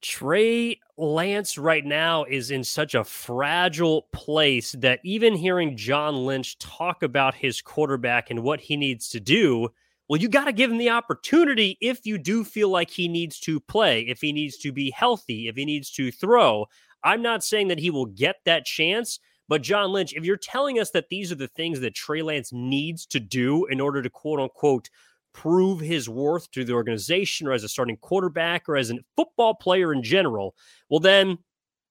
[0.00, 6.58] Trey Lance right now is in such a fragile place that even hearing John Lynch
[6.58, 9.68] talk about his quarterback and what he needs to do–
[10.10, 13.38] well, you got to give him the opportunity if you do feel like he needs
[13.38, 16.66] to play, if he needs to be healthy, if he needs to throw.
[17.04, 20.80] I'm not saying that he will get that chance, but John Lynch, if you're telling
[20.80, 24.10] us that these are the things that Trey Lance needs to do in order to
[24.10, 24.90] quote unquote
[25.32, 29.54] prove his worth to the organization or as a starting quarterback or as a football
[29.54, 30.56] player in general,
[30.88, 31.38] well, then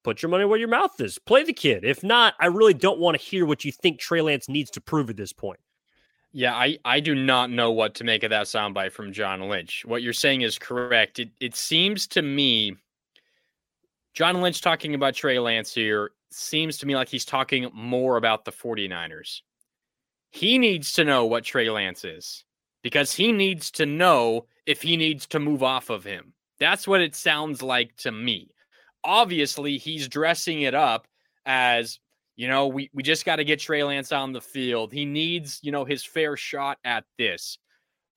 [0.03, 1.17] put your money where your mouth is.
[1.19, 1.86] Play the kid.
[1.86, 4.82] If not, I really don't want to hear what you think Trey Lance needs to
[4.82, 5.62] prove at this point.
[6.31, 9.83] Yeah, I, I do not know what to make of that soundbite from John Lynch.
[9.85, 11.19] What you're saying is correct.
[11.19, 12.75] It it seems to me
[14.13, 18.45] John Lynch talking about Trey Lance here seems to me like he's talking more about
[18.45, 19.41] the 49ers.
[20.29, 22.43] He needs to know what Trey Lance is
[22.83, 26.33] because he needs to know if he needs to move off of him.
[26.59, 28.49] That's what it sounds like to me.
[29.03, 31.07] Obviously, he's dressing it up
[31.45, 31.99] as
[32.39, 34.93] you know, we, we just got to get Trey Lance on the field.
[34.93, 37.58] He needs, you know, his fair shot at this.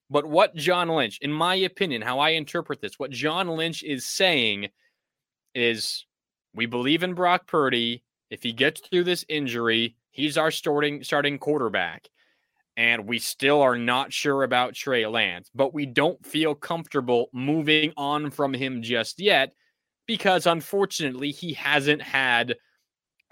[0.09, 4.05] But what John Lynch, in my opinion, how I interpret this, what John Lynch is
[4.05, 4.69] saying
[5.53, 6.05] is
[6.55, 8.01] we believe in Brock Purdy.
[8.29, 12.07] If he gets through this injury, he's our starting starting quarterback.
[12.77, 17.91] And we still are not sure about Trey Lance, but we don't feel comfortable moving
[17.97, 19.51] on from him just yet
[20.07, 22.55] because unfortunately he hasn't had–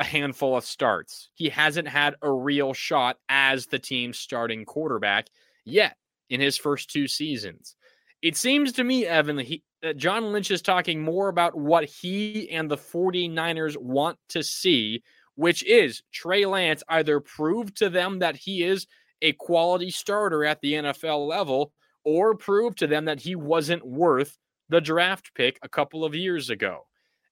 [0.02, 1.30] a handful of starts.
[1.36, 5.28] He hasn't had a real shot as the team's starting quarterback
[5.64, 5.96] yet
[6.28, 7.76] in his first two seasons.
[8.24, 11.86] It seems to me, Evan, that, he, that John Lynch is talking more about what
[11.86, 15.04] he and the 49ers want to see,
[15.36, 18.88] which is Trey Lance either prove to them that he is
[19.22, 24.36] a quality starter at the NFL level or prove to them that he wasn't worth
[24.70, 26.88] the draft pick a couple of years ago.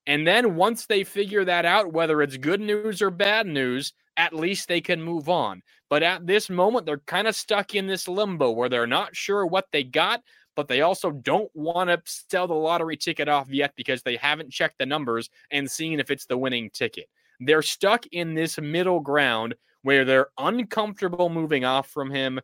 [0.10, 4.34] And then once they figure that out, whether it's good news or bad news, at
[4.34, 5.62] least they can move on.
[5.88, 9.45] But at this moment, they're kind of stuck in this limbo where they're not sure
[9.45, 10.24] what they got,
[10.56, 14.52] but they also don't want to sell the lottery ticket off yet because they haven't
[14.52, 17.06] checked the numbers and seen if it's the winning ticket.
[17.39, 22.39] They're stuck in this middle ground where they're uncomfortable moving off from him,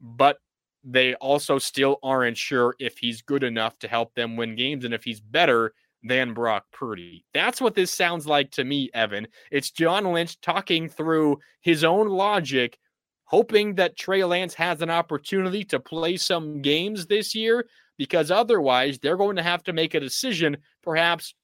[0.00, 0.38] but
[0.84, 4.94] they also still aren't sure if he's good enough to help them win games and
[4.94, 7.24] if he's better than Brock Purdy.
[7.34, 9.28] That's what this sounds like to me, Evan.
[9.50, 12.78] It's John Lynch talking through his own logic,
[13.24, 17.66] hoping that Trey Lance has an opportunity to play some games this year,
[17.98, 21.34] because otherwise they're going to have to make a decision, perhaps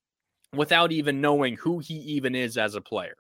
[0.55, 3.17] without even knowing who he even is as a player.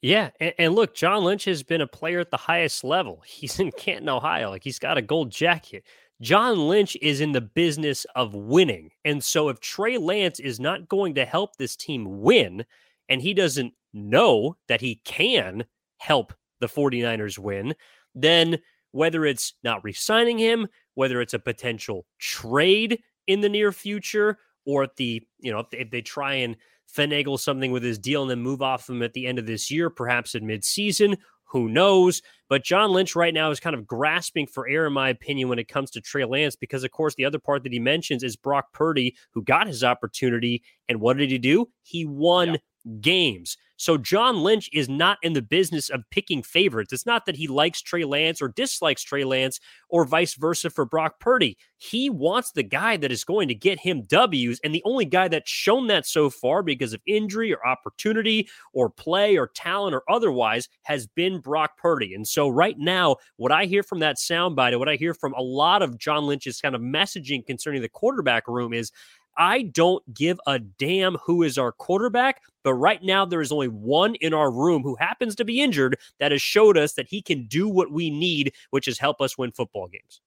[0.00, 3.22] Yeah, and, and, look, John Lynch has been a player at the highest level.
[3.24, 4.50] He's in Canton, Ohio.
[4.50, 5.84] Like he's got a gold jacket.
[6.22, 8.90] John Lynch is in the business of winning.
[9.04, 12.64] And so if Trey Lance is not going to help this team win,
[13.08, 15.64] and he doesn't know that he can
[15.98, 17.74] help the 49ers win,
[18.14, 18.58] then
[18.92, 24.84] whether it's not re-signing him, whether it's a potential trade in the near future, or
[24.84, 26.56] if the, you know, if they, if they try and
[26.94, 29.72] finagle something with his deal and then move off him at the end of this
[29.72, 32.22] year, perhaps in midseason, who knows?
[32.52, 35.58] But John Lynch right now is kind of grasping for air, in my opinion, when
[35.58, 38.36] it comes to Trey Lance, because of course the other part that he mentions is
[38.36, 40.62] Brock Purdy, who got his opportunity.
[40.86, 41.70] And what did he do?
[41.82, 42.56] He won yeah
[43.00, 43.56] games.
[43.82, 46.92] So John Lynch is not in the business of picking favorites.
[46.92, 50.84] It's not that he likes Trey Lance or dislikes Trey Lance or vice versa for
[50.84, 51.58] Brock Purdy.
[51.78, 54.60] He wants the guy that is going to get him W's.
[54.62, 58.88] And the only guy that's shown that so far because of injury or opportunity or
[58.88, 62.14] play or talent or otherwise has been Brock Purdy.
[62.14, 65.34] And so right now, what I hear from that soundbite and what I hear from
[65.34, 68.92] a lot of John Lynch's kind of messaging concerning the quarterback room is
[69.36, 73.68] I don't give a damn who is our quarterback, but right now there is only
[73.68, 77.22] one in our room who happens to be injured that has showed us that he
[77.22, 80.20] can do what we need, which is help us win football games.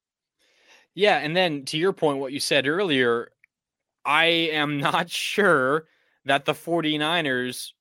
[0.96, 3.32] Yeah, and then to your point what you said earlier,
[4.06, 5.86] I am not sure
[6.26, 7.72] that the 49ers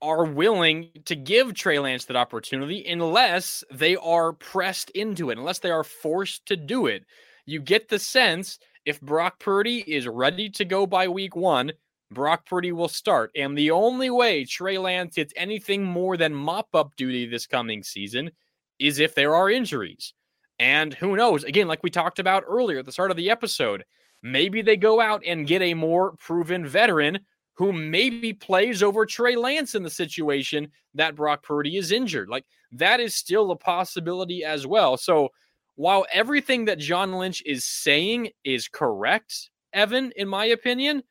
[0.00, 5.58] are willing to give Trey Lance that opportunity unless they are pressed into it, unless
[5.58, 7.04] they are forced to do it.
[7.46, 11.72] You get the sense if Brock Purdy is ready to go by week one,
[12.10, 13.30] Brock Purdy will start.
[13.36, 17.82] And the only way Trey Lance gets anything more than mop up duty this coming
[17.82, 18.30] season
[18.78, 20.14] is if there are injuries.
[20.58, 21.44] And who knows?
[21.44, 23.84] Again, like we talked about earlier at the start of the episode,
[24.22, 27.18] maybe they go out and get a more proven veteran
[27.56, 32.30] who maybe plays over Trey Lance in the situation that Brock Purdy is injured.
[32.30, 34.96] Like that is still a possibility as well.
[34.96, 35.28] So
[35.78, 41.04] while everything that John Lynch is saying is correct, Evan, in my opinion,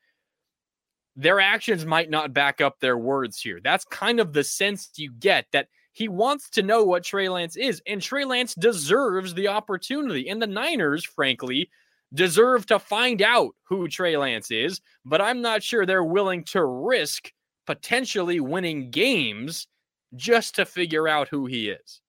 [1.16, 3.60] their actions might not back up their words here.
[3.64, 7.56] That's kind of the sense you get that he wants to know what Trey Lance
[7.56, 10.28] is, and Trey Lance deserves the opportunity.
[10.28, 11.70] And the Niners, frankly,
[12.12, 16.62] deserve to find out who Trey Lance is, but I'm not sure they're willing to
[16.62, 17.32] risk
[17.66, 19.66] potentially winning games
[20.14, 22.02] just to figure out who he is.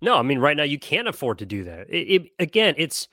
[0.00, 1.88] No, I mean right now you can't afford to do that.
[1.88, 3.08] It, it, again, it's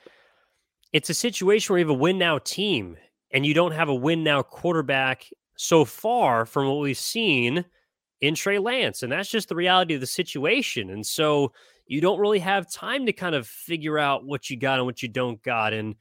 [0.91, 2.97] it's a situation where you have a win now team
[3.31, 7.65] and you don't have a win now quarterback so far from what we've seen
[8.21, 10.89] in Trey Lance, and that's just the reality of the situation.
[10.91, 11.51] And so
[11.87, 15.03] you don't really have time to kind of figure out what you got and what
[15.03, 15.73] you don't got.
[15.73, 15.95] And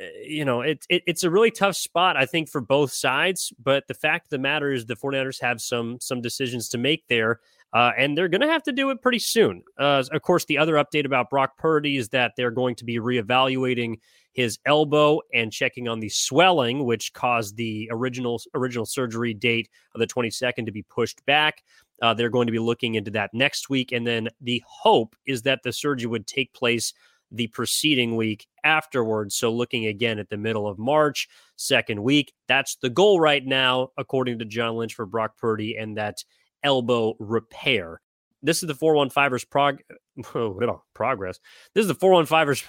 [0.00, 3.52] eh, you know, it, it, it's a really tough spot, I think, for both sides.
[3.62, 7.06] But the fact of the matter is the 49ers have some some decisions to make
[7.08, 7.40] there.
[7.76, 9.62] Uh, and they're going to have to do it pretty soon.
[9.78, 12.98] Uh, of course, the other update about Brock Purdy is that they're going to be
[12.98, 13.96] reevaluating
[14.32, 19.98] his elbow and checking on the swelling, which caused the original original surgery date of
[19.98, 21.62] the 22nd to be pushed back.
[22.00, 25.42] Uh, they're going to be looking into that next week, and then the hope is
[25.42, 26.94] that the surgery would take place
[27.30, 29.36] the preceding week afterwards.
[29.36, 33.90] So, looking again at the middle of March, second week, that's the goal right now,
[33.98, 36.24] according to John Lynch for Brock Purdy, and that
[36.62, 38.00] elbow repair.
[38.42, 39.82] This is the 415ers prog-
[40.34, 41.40] oh, progress.
[41.74, 42.64] This is the 415ers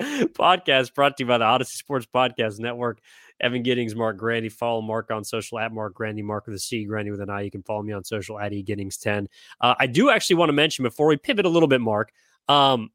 [0.32, 3.00] podcast brought to you by the Odyssey Sports Podcast Network.
[3.40, 4.48] Evan Giddings, Marc Grandi.
[4.48, 7.42] Follow Marc on social at Marc Grandi, Marc with a C, Grandi with an I.
[7.42, 9.28] You can follow me on social at E Giddings 10.
[9.60, 12.12] Uh, I do actually want to mention before we pivot a little bit, Marc.
[12.48, 12.90] Um,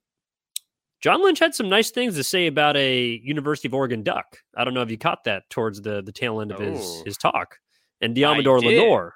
[1.01, 4.37] John Lynch had some nice things to say about a University of Oregon Duck.
[4.55, 7.03] I don't know if you caught that towards the the tail end of his oh.
[7.05, 7.57] his talk.
[8.01, 9.11] And Deommodore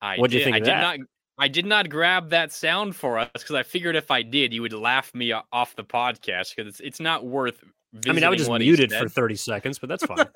[0.00, 0.56] Lenoir what do you think?
[0.56, 0.98] I did not.
[1.36, 4.62] I did not grab that sound for us because I figured if I did, you
[4.62, 7.64] would laugh me off the podcast because it's, it's not worth.
[8.06, 10.26] I mean, I was just muted for thirty seconds, but that's fine.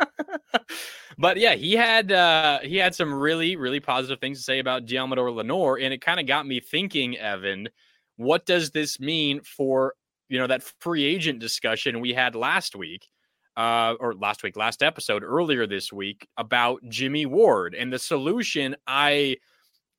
[1.16, 4.86] but yeah, he had uh, he had some really really positive things to say about
[4.86, 7.68] Deommodore Lenoir, and it kind of got me thinking, Evan,
[8.16, 9.94] what does this mean for
[10.28, 13.06] you know that free agent discussion we had last week?
[13.58, 18.76] Uh, or last week, last episode, earlier this week about Jimmy Ward and the solution
[18.86, 19.36] I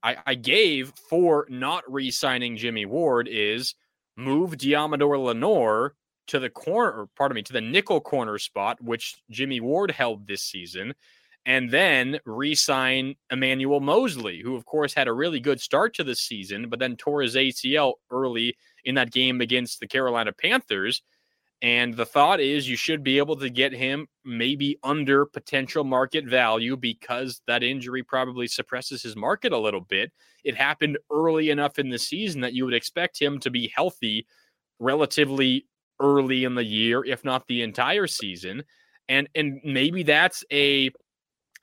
[0.01, 3.75] I, I gave for not re-signing Jimmy Ward is
[4.15, 5.93] move Deommodore Lenoir
[6.27, 10.27] to the corner, or pardon me, to the nickel corner spot, which Jimmy Ward held
[10.27, 10.93] this season,
[11.45, 16.15] and then re-sign Emmanuel Moseley, who of course had a really good start to the
[16.15, 21.01] season, but then tore his ACL early in that game against the Carolina Panthers.
[21.61, 26.25] And the thought is you should be able to get him maybe under potential market
[26.25, 30.13] value because that injury probably suppresses his market a little bit.
[30.45, 34.25] It happened early enough in the season that you would expect him to be healthy
[34.79, 35.65] relatively
[35.99, 38.63] early in the year, if not the entire season.
[39.09, 40.91] And and maybe that's a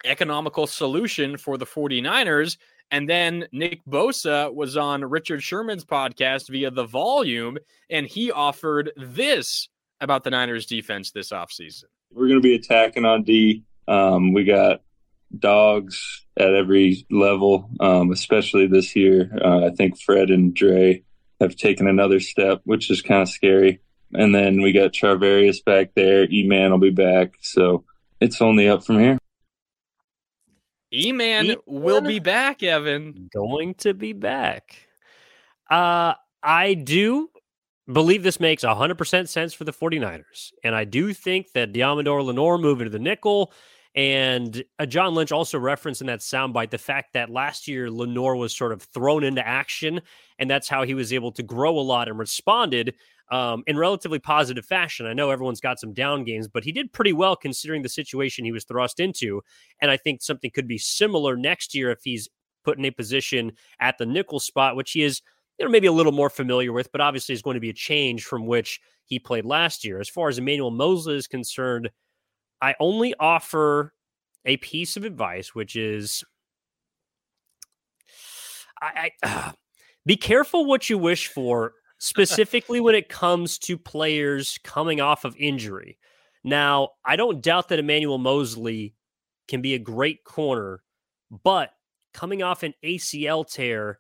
[0.05, 2.59] economical solution for the 49ers.
[2.91, 7.57] And then Nick Bosa was on Richard Sherman's podcast via the volume,
[7.91, 9.69] and he offered this
[10.01, 11.85] about the Niners defense this offseason?
[12.13, 13.65] We're going to be attacking on D.
[13.89, 14.83] Um, we got
[15.37, 19.31] dogs at every level, um, especially this year.
[19.43, 21.03] Uh, I think Fred and Dre
[21.41, 23.81] have taken another step, which is kind of scary.
[24.15, 26.25] And then we got Charvarius back there.
[26.31, 27.35] E-Man will be back.
[27.41, 27.85] So
[28.21, 29.19] it's only up from here.
[30.93, 33.29] E-Man will be back, Evan.
[33.35, 34.77] Going to be back.
[35.69, 37.29] Uh, I do
[37.93, 40.53] believe this makes 100% sense for the 49ers.
[40.65, 43.53] And I do think that Deommodore Lenoir moving to the nickel
[43.97, 48.37] and uh, John Lynch also referenced in that soundbite the fact that last year Lenoir
[48.37, 50.03] was sort of thrown into action,
[50.39, 52.95] and that's how he was able to grow a lot and responded
[53.31, 55.07] um, in relatively positive fashion.
[55.07, 58.45] I know everyone's got some down games, but he did pretty well considering the situation
[58.45, 59.41] he was thrust into.
[59.81, 62.29] And I think something could be similar next year if he's
[62.65, 65.23] put in a position at the nickel spot, which he is
[65.59, 67.75] you know, maybe a little more familiar with, but obviously is going to be a
[67.75, 70.01] change from which he played last year.
[70.01, 71.91] As far as Emmanuel Moseley is concerned,
[72.61, 73.95] I only offer
[74.45, 76.25] a piece of advice, which is
[78.81, 79.53] I, I uh,
[80.07, 85.37] be careful what you wish for, specifically when it comes to players coming off of
[85.37, 85.99] injury.
[86.45, 88.95] Now, I don't doubt that Emmanuel Moseley
[89.49, 90.83] can be a great corner,
[91.43, 91.71] but
[92.15, 93.99] coming off an ACL tear,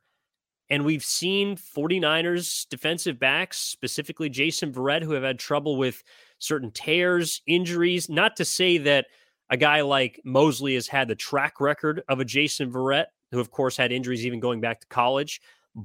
[0.68, 6.02] and we've seen 49ers defensive backs, specifically Jason Verrett, who have had trouble with
[6.38, 8.08] certain tears, injuries.
[8.08, 9.06] Not to say that
[9.48, 13.50] a guy like Moseley has had the track record of a Jason Verrett, who, of
[13.50, 15.40] course, had injuries even going back to college.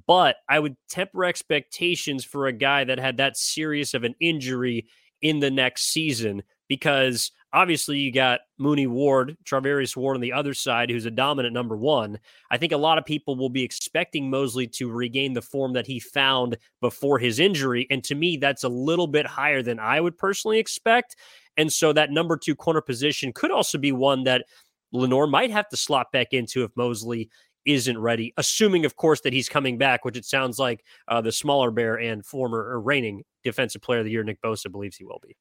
[0.07, 4.87] But I would temper expectations for a guy that had that serious of an injury
[5.21, 10.53] in the next season because obviously you got Mooney Ward, Charvarius Ward on the other
[10.53, 12.19] side, who's a dominant number one.
[12.49, 15.87] I think a lot of people will be expecting Moseley to regain the form that
[15.87, 17.87] he found before his injury.
[17.89, 21.15] And to me, that's a little bit higher than I would personally expect.
[21.57, 24.45] And so that number two corner position could also be one that
[24.93, 27.29] Lenoir might have to slot back into if Moseley
[27.65, 31.31] isn't ready, assuming, of course, that he's coming back, which it sounds like uh, the
[31.31, 35.03] smaller bear and former or reigning defensive player of the year, Nick Bosa, believes he
[35.03, 35.35] will be.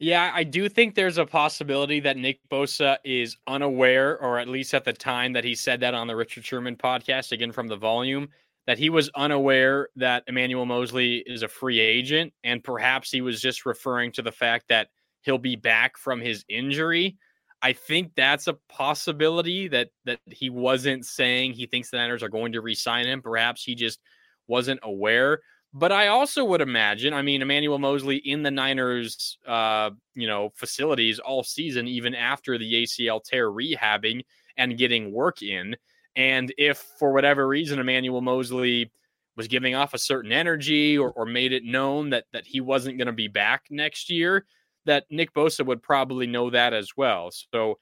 [0.00, 4.72] Yeah, I do think there's a possibility that Nick Bosa is unaware, or at least
[4.72, 7.76] at the time that he said that on the Richard Sherman podcast, again from the
[7.76, 8.28] volume,
[8.68, 12.32] that he was unaware that Emmanuel Moseley is a free agent.
[12.44, 14.88] And perhaps he was just referring to the fact that
[15.22, 17.16] he'll be back from his injury.
[17.60, 22.28] I think that's a possibility that that he wasn't saying he thinks the Niners are
[22.28, 23.20] going to re-sign him.
[23.20, 23.98] Perhaps he just
[24.46, 25.40] wasn't aware.
[25.74, 30.50] But I also would imagine, I mean, Emmanuel Moseley in the Niners, uh, you know,
[30.54, 34.24] facilities all season, even after the ACL tear rehabbing
[34.56, 35.76] and getting work in.
[36.16, 38.90] And if for whatever reason Emmanuel Moseley
[39.36, 42.98] was giving off a certain energy or, or made it known that that he wasn't
[42.98, 44.46] going to be back next year,
[44.86, 47.30] that Nick Bosa would probably know that as well.
[47.30, 47.78] So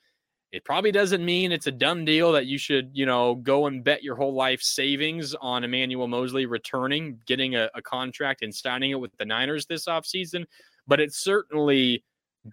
[0.57, 3.85] it probably doesn't mean it's a done deal that you should, you know, go and
[3.85, 8.91] bet your whole life savings on Emmanuel Moseley returning, getting a, a contract and signing
[8.91, 10.47] it with the Niners this offseason.
[10.87, 12.05] But it certainly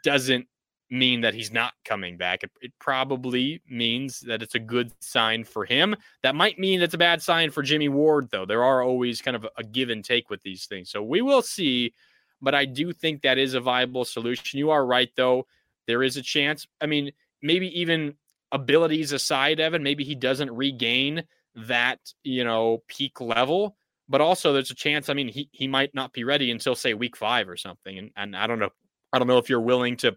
[0.03, 0.47] doesn't
[0.89, 2.43] mean that he's not coming back.
[2.43, 5.95] It, it, probably means that it's a good sign for him.
[6.23, 8.45] That might mean it's a bad sign for Jimmy Ward, though.
[8.45, 10.91] There are always kind of a give and take with these things.
[10.91, 11.93] So we will see.
[12.41, 14.59] But I do think that is a viable solution.
[14.59, 15.47] You are right, though.
[15.87, 16.67] There is a chance.
[16.81, 17.13] I mean,
[17.43, 18.15] maybe even
[18.51, 21.23] abilities aside, Evan, maybe he doesn't regain
[21.55, 23.77] that, you know, peak level.
[24.09, 26.93] But also there's a chance, I mean, he, he might not be ready until say
[26.93, 27.97] week five or something.
[27.97, 28.69] And and I don't know.
[29.11, 30.15] I don't know if you're willing to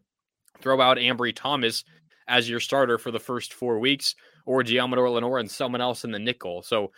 [0.60, 1.84] throw out Ambry Thomas
[2.28, 4.14] as your starter for the first four weeks
[4.46, 6.62] or Deommodore Lenoir and someone else in the nickel.
[6.62, 6.92] So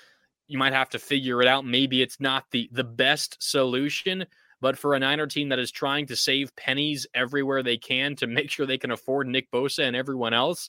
[0.47, 1.66] you might have to figure it out.
[1.66, 4.26] Maybe it's not the the best solution,
[4.61, 8.26] but for a Niner team that is trying to save pennies everywhere they can to
[8.26, 10.68] make sure they can afford Nick Bosa and everyone else,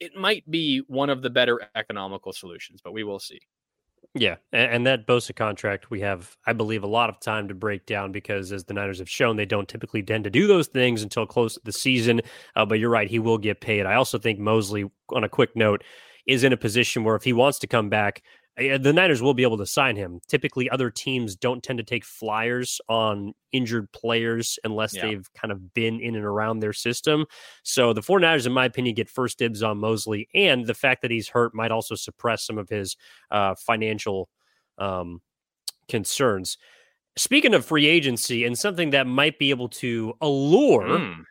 [0.00, 3.40] it might be one of the better economical solutions, but we will see.
[4.14, 7.84] Yeah, and, that Bosa contract, we have, I believe, a lot of time to break
[7.84, 11.02] down because, as the Niners have shown, they don't typically tend to do those things
[11.02, 12.22] until close to the season.
[12.56, 13.86] Uh, but you're right, he will get paid.
[13.86, 15.84] I also think Moseley, on a quick note,
[16.26, 18.22] is in a position where if he wants to come back,
[18.58, 20.20] the Niners will be able to sign him.
[20.26, 25.06] Typically, other teams don't tend to take flyers on injured players unless yeah.
[25.06, 27.24] they've kind of been in and around their system.
[27.62, 30.28] So the 49ers, in my opinion, get first dibs on Moseley.
[30.34, 32.96] And the fact that he's hurt might also suppress some of his
[33.30, 34.28] uh, financial
[34.76, 35.22] um,
[35.88, 36.58] concerns.
[37.16, 40.88] Speaking of free agency and something that might be able to allure.
[40.88, 41.24] Mm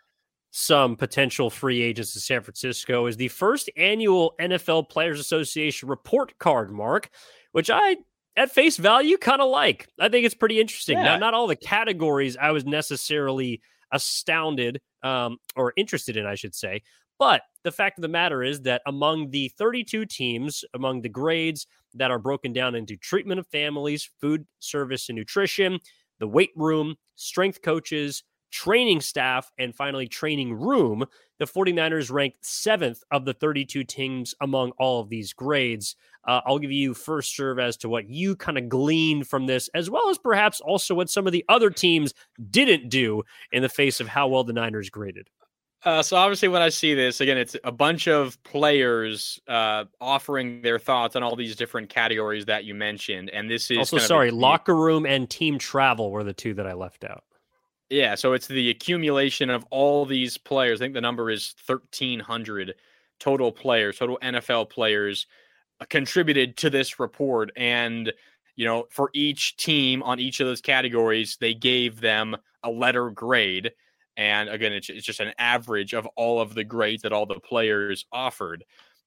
[0.58, 6.36] some potential free agents to San Francisco is the first annual NFL Players Association report
[6.39, 7.12] card, Marc,
[7.51, 7.97] which I,
[8.36, 9.88] at face value, kind of like.
[9.99, 10.97] I think it's pretty interesting.
[10.97, 11.03] Yeah.
[11.03, 16.55] Now, not all the categories I was necessarily astounded um, or interested in, I should
[16.55, 16.82] say.
[17.20, 21.68] But the fact of the matter is that among the 32 teams, among the grades
[21.93, 25.78] that are broken down into treatment of families, food service and nutrition,
[26.18, 31.06] the weight room, strength coaches, training staff, and finally training room,
[31.39, 35.95] the 49ers ranked seventh of the 32 teams among all of these grades.
[36.28, 39.70] Uh, I'll give you first serve as to what you kind of gleaned from this,
[39.74, 42.14] as well as perhaps also what some of the other teams
[42.50, 45.30] didn't do in the face of how well the Niners graded.
[45.86, 50.62] Uh, so obviously, when I see this again, it's a bunch of players uh, offering
[50.62, 54.32] their thoughts on all these different categories that you mentioned, and this is also sorry,
[54.32, 57.24] locker room and team travel were the two that I left out.
[57.90, 60.82] Yeah, so it's the accumulation of all these players.
[60.82, 62.76] I think the number is 1,300
[63.20, 65.26] total players, total NFL players
[65.80, 67.52] uh, contributed to this report.
[67.56, 68.12] And,
[68.56, 73.10] you know, for each team on each of those categories, they gave them a letter
[73.10, 73.72] grade.
[74.18, 78.06] And again, it's, just an average of all of the grades that all the players
[78.12, 78.66] offered.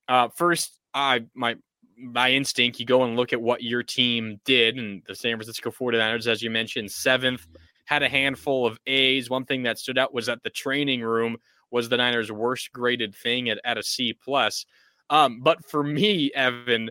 [0.09, 1.57] Uh, first, I my
[2.03, 5.71] by instinct, you go and look at what your team did, and the San Francisco
[5.71, 7.47] 49ers, as you mentioned, seventh
[7.91, 9.29] had a handful of A's.
[9.29, 11.37] One thing that stood out was that the training room
[11.73, 14.65] was the Niners' worst graded thing at, at a C plus.
[15.11, 16.91] Um, but for me, Evan,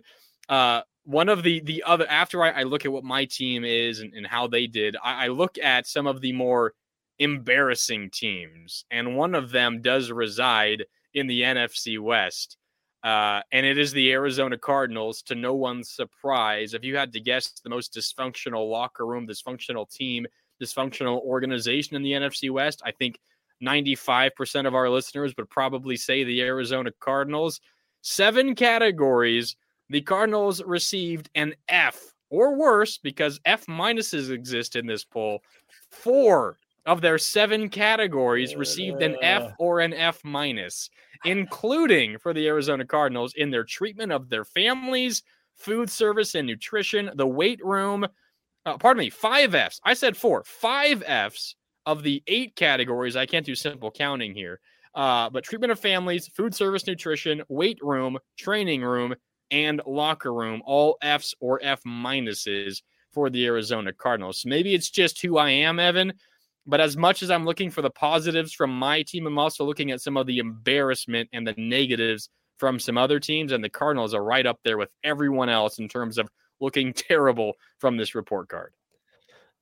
[0.49, 4.01] uh, one of the the other after I, I, look at what my team is
[4.01, 6.73] and, and how they did, I, I, look at some of the more
[7.17, 10.83] embarrassing teams, and one of them does reside
[11.13, 12.57] in the NFC West.
[13.03, 16.73] Uh, and it is the Arizona Cardinals, to no one's surprise.
[16.73, 20.27] If you had to guess the most dysfunctional locker room, dysfunctional team
[20.61, 22.81] dysfunctional organization in the NFC West.
[22.85, 23.19] I think
[23.63, 27.59] 95% of our listeners would probably say the Arizona Cardinals.
[28.01, 29.55] Seven categories.
[29.89, 35.41] The Cardinals received an F or worse because F minuses exist in this poll.
[35.89, 39.51] Four of their seven categories received an F uh.
[39.59, 40.89] or an F minus,
[41.25, 45.23] including for the Arizona Cardinals in their treatment of their families,
[45.55, 48.07] food service and nutrition, the weight room,
[48.69, 49.79] uh, pardon me, five Fs.
[49.83, 51.55] I said four, five Fs
[51.85, 53.15] of the eight categories.
[53.15, 54.59] I can't do simple counting here.
[54.95, 59.15] Uh, but treatment of families, food service, nutrition, weight room, training room,
[59.51, 64.43] and locker room, all Fs or F minuses for the Arizona Cardinals.
[64.45, 66.13] Maybe it's just who I am, Evan.
[66.67, 69.89] But as much as I'm looking for the positives from my team, I'm also looking
[69.89, 73.51] at some of the embarrassment and the negatives from some other teams.
[73.51, 76.29] And the Cardinals are right up there with everyone else in terms of
[76.59, 78.73] looking terrible from this report card.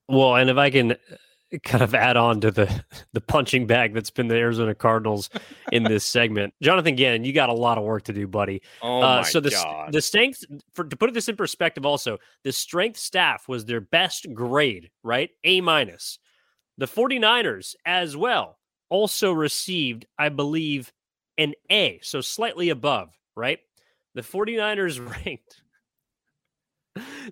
[0.07, 2.83] Well, and if I can uh, kind of add on to the
[3.13, 5.29] the punching bag that's been the Arizona Cardinals
[5.71, 8.61] in this segment, Jonathan Gannon, you got a lot of work to do, buddy.
[8.81, 9.91] Oh uh, so the God.
[9.91, 10.43] the strength
[10.73, 15.29] for to put this in perspective, also the strength staff was their best grade, right?
[15.43, 16.19] A minus.
[16.79, 20.93] The 49ers as well also received, I believe,
[21.37, 23.59] an A, so slightly above, right?
[24.15, 25.61] The 49ers ranked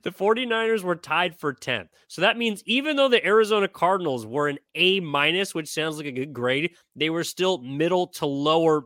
[0.04, 1.88] the 49ers were tied for 10th.
[2.08, 6.06] So that means even though the Arizona Cardinals were an A minus, which sounds like
[6.06, 8.84] a good grade, they were still middle to lower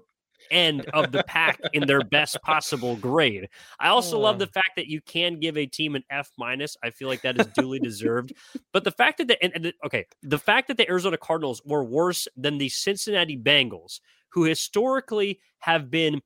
[0.51, 3.47] end of the pack in their best possible grade.
[3.79, 4.51] I also love the oh.
[4.53, 6.75] fact that you can give a team an F minus.
[6.83, 8.33] I feel like that is duly deserved.
[8.73, 11.83] But the fact that the, and, and, okay, the fact that the Arizona Cardinals were
[11.83, 13.99] worse than the Cincinnati Bengals,
[14.29, 16.21] who historically have been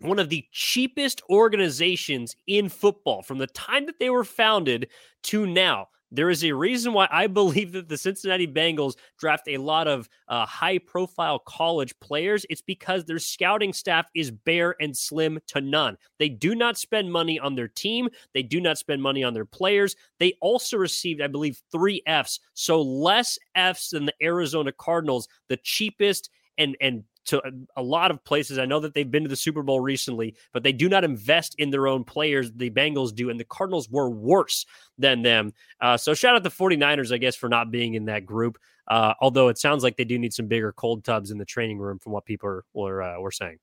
[0.00, 4.88] one of the cheapest organizations in football from the time that they were founded
[5.24, 5.88] to now.
[6.12, 10.08] There is a reason why I believe that the Cincinnati Bengals draft a lot of
[10.28, 12.46] uh, high profile college players.
[12.48, 15.96] It's because their scouting staff is bare and slim to none.
[16.18, 19.44] They do not spend money on their team, they do not spend money on their
[19.44, 19.96] players.
[20.18, 22.40] They also received, I believe, three Fs.
[22.54, 27.42] So less Fs than the Arizona Cardinals, the cheapest and and to
[27.76, 28.58] a, lot of places.
[28.58, 31.54] I know that they've been to the Super Bowl recently, but they do not invest
[31.58, 32.52] in their own players.
[32.52, 34.66] The Bengals do, and the Cardinals were worse
[34.98, 35.52] than them.
[35.80, 38.58] Uh, so shout out the 49ers, I guess, for not being in that group.
[38.88, 41.78] Uh, although it sounds like they do need some bigger cold tubs in the training
[41.78, 43.58] room from what people were, uh, were saying.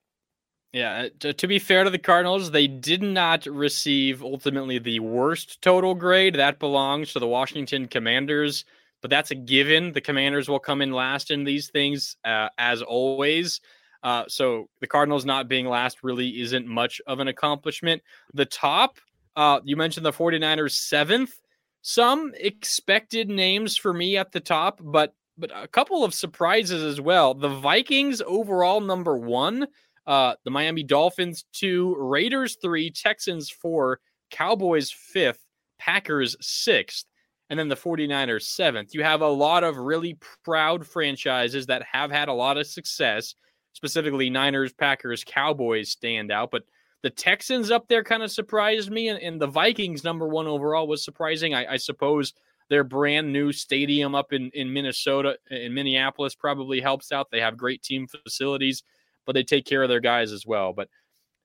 [0.74, 5.00] Yeah, uh, to, to, be fair to the Cardinals, they did not receive ultimately the
[5.00, 6.36] worst total grade.
[6.36, 8.66] That belongs to the Washington Commanders
[9.04, 9.92] but that's a given.
[9.92, 13.60] The Commanders will come in last in these things, uh, as always.
[14.02, 18.02] Uh, so the Cardinals not being last really isn't much of an accomplishment.
[18.34, 19.00] The top,
[19.36, 21.34] uh, you mentioned the 49ers seventh.
[21.82, 27.02] Some expected names for me at the top, but but a couple of surprises as
[27.02, 27.34] well.
[27.34, 29.68] The Vikings overall number one,
[30.08, 34.00] uh, the Miami Dolphins two, Raiders three, Texans four,
[34.32, 35.44] Cowboys fifth,
[35.78, 37.06] Packers sixth
[37.50, 38.94] and then the 49ers seventh.
[38.94, 43.36] You have a lot of really proud franchises that have had a lot of success,
[43.74, 46.64] specifically Niners, Packers, Cowboys stand out, but
[47.04, 50.88] the Texans up there kind of surprised me, and, and, the Vikings number one overall
[50.88, 51.54] was surprising.
[51.54, 52.34] I, I, suppose
[52.70, 57.30] their brand new stadium up in, in Minnesota, in Minneapolis, probably helps out.
[57.30, 58.84] They have great team facilities,
[59.26, 60.72] but they take care of their guys as well.
[60.72, 60.88] But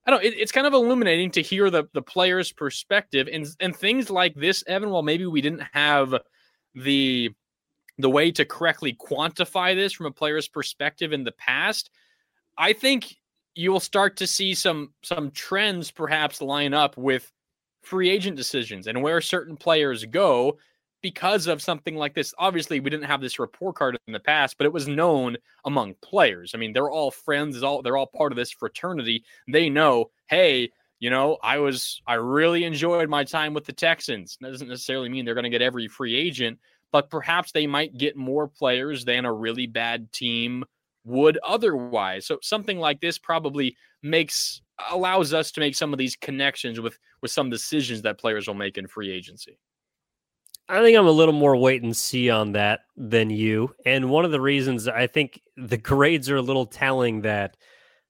[0.08, 0.24] I don't.
[0.24, 4.34] It, it's kind of illuminating to hear the the players' perspective and and things like
[4.34, 4.88] this, Evan.
[4.88, 6.14] While maybe we didn't have
[6.74, 7.30] the
[7.98, 11.90] the way to correctly quantify this from a player's perspective in the past,
[12.56, 13.16] I think
[13.54, 17.30] you will start to see some some trends perhaps line up with
[17.82, 20.56] free agent decisions and where certain players go
[21.02, 22.34] because of something like this.
[22.38, 25.94] Obviously, we didn't have this report card in the past, but it was known among
[26.02, 26.52] players.
[26.54, 29.24] I mean, they're all friends, all they're all part of this fraternity.
[29.46, 30.70] They know, hey,
[31.00, 34.36] you know, I was I really enjoyed my time with the Texans.
[34.40, 36.58] That doesn't necessarily mean they're going to get every free agent,
[36.92, 40.64] but perhaps they might get more players than a really bad team
[41.04, 42.26] would otherwise.
[42.26, 46.98] So something like this probably makes allows us to make some of these connections with
[47.22, 49.58] with some decisions that players will make in free agency.
[50.68, 53.74] I think I'm a little more wait and see on that than you.
[53.86, 57.56] And one of the reasons I think the grades are a little telling that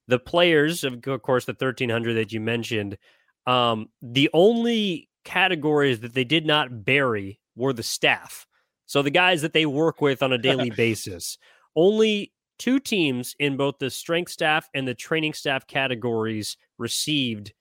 [0.08, 2.98] the players, of course, the 1300 that you mentioned,
[3.46, 8.46] um, the only categories that they did not bury were the staff.
[8.86, 11.38] So the guys that they work with on a daily basis.
[11.76, 17.52] Only two teams in both the strength staff and the training staff categories received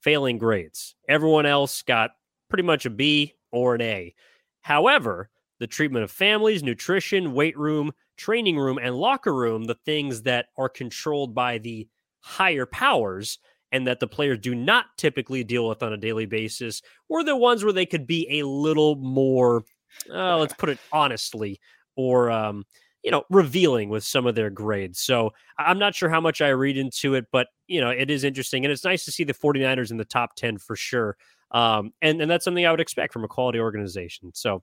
[0.00, 0.96] failing grades.
[1.08, 2.10] Everyone else got
[2.48, 4.14] pretty much a B or an A.
[4.62, 10.22] However, the treatment of families, nutrition, weight room, training room, and locker room, the things
[10.22, 11.88] that are controlled by the
[12.20, 13.38] higher powers
[13.70, 17.36] and that the players do not typically deal with on a daily basis, were the
[17.36, 19.64] ones where they could be a little more,
[20.12, 21.58] uh, let's put it honestly,
[21.96, 22.64] or um,
[23.02, 25.00] you know, revealing with some of their grades.
[25.00, 28.24] So I'm not sure how much I read into it, but, you know, it is
[28.24, 28.64] interesting.
[28.64, 31.16] And it's nice to see the 49ers in the top 10 for sure.
[31.52, 34.32] Um, and, and that's something I would expect from a quality organization.
[34.34, 34.62] So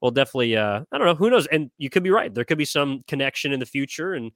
[0.00, 1.46] we'll definitely, uh, I don't know, who knows?
[1.48, 2.32] And you could be right.
[2.32, 4.14] There could be some connection in the future.
[4.14, 4.30] And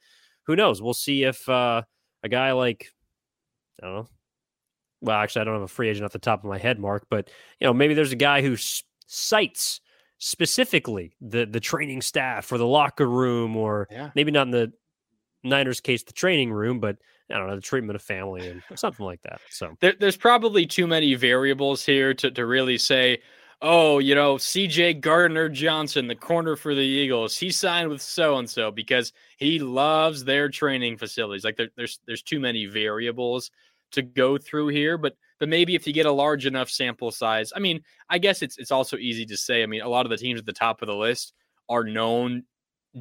[0.47, 0.83] who knows?
[0.83, 1.83] We'll see if uh,
[2.23, 2.89] a guy like,
[3.83, 4.09] I don't know,
[5.01, 7.07] well, actually, I don't have a free agent off the top of my head, Marc,
[7.11, 7.29] but,
[7.61, 8.57] you know, maybe there's a guy who
[9.07, 9.81] cites
[10.23, 14.11] specifically the the training staff or the locker room or yeah.
[14.15, 14.73] maybe not in the
[15.43, 16.97] Niners case the training room but
[17.33, 20.67] I don't know the treatment of family and something like that so there, there's probably
[20.67, 23.19] too many variables here to, to really say
[23.61, 28.39] oh you know CJ Gardner Johnson the corner for the Eagles he signed with so
[28.39, 33.51] and so because he loves their training facilities like there, there's there's too many variables
[33.93, 37.53] to go through here but but maybe if you get a large enough sample size,
[37.53, 39.65] I mean, I guess it's it's also easy to say.
[39.65, 41.33] I mean, a lot of the teams at the top of the list
[41.69, 42.45] are known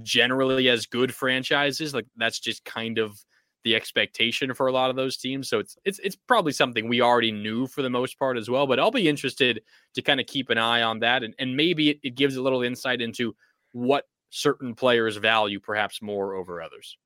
[0.01, 1.93] generally as good franchises.
[1.93, 3.23] Like that's just kind of
[3.63, 5.49] the expectation for a lot of those teams.
[5.49, 8.67] So it's it's it's probably something we already knew for the most part as well.
[8.67, 9.61] But I'll be interested
[9.95, 12.41] to kind of keep an eye on that, and and maybe it, it gives a
[12.41, 13.35] little insight into
[13.73, 16.97] what certain players value perhaps more over others.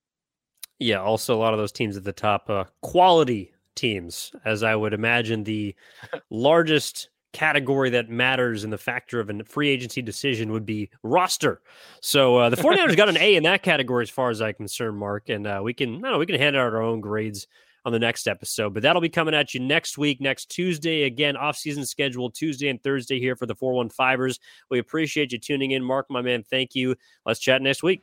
[0.80, 4.76] Yeah, also a lot of those teams at the top, uh, quality teams, as I
[4.76, 5.76] would imagine the
[6.30, 11.62] largest category that matters in the factor of a free agency decision would be roster.
[12.02, 14.98] So uh, the 49ers got an A in that category as far as I'm concerned,
[14.98, 15.28] Marc.
[15.28, 17.48] And uh, we can, know, we can hand out our own grades
[17.84, 18.74] on the next episode.
[18.74, 21.04] But that'll be coming at you next week, next Tuesday.
[21.04, 24.40] Again, off-season schedule Tuesday and Thursday here for the 415ers.
[24.72, 25.84] We appreciate you tuning in.
[25.84, 26.96] Marc, my man, thank you.
[27.26, 28.02] Let's chat next week.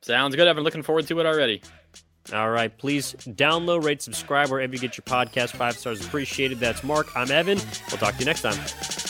[0.00, 0.62] Sounds good, Evan.
[0.62, 1.60] Looking forward to it already.
[2.32, 2.76] All right.
[2.76, 5.50] Please download, rate, subscribe wherever you get your podcast.
[5.50, 6.58] Five stars appreciated.
[6.58, 7.14] That's Marc.
[7.16, 7.58] I'm Evan.
[7.90, 9.03] We'll talk to you next time.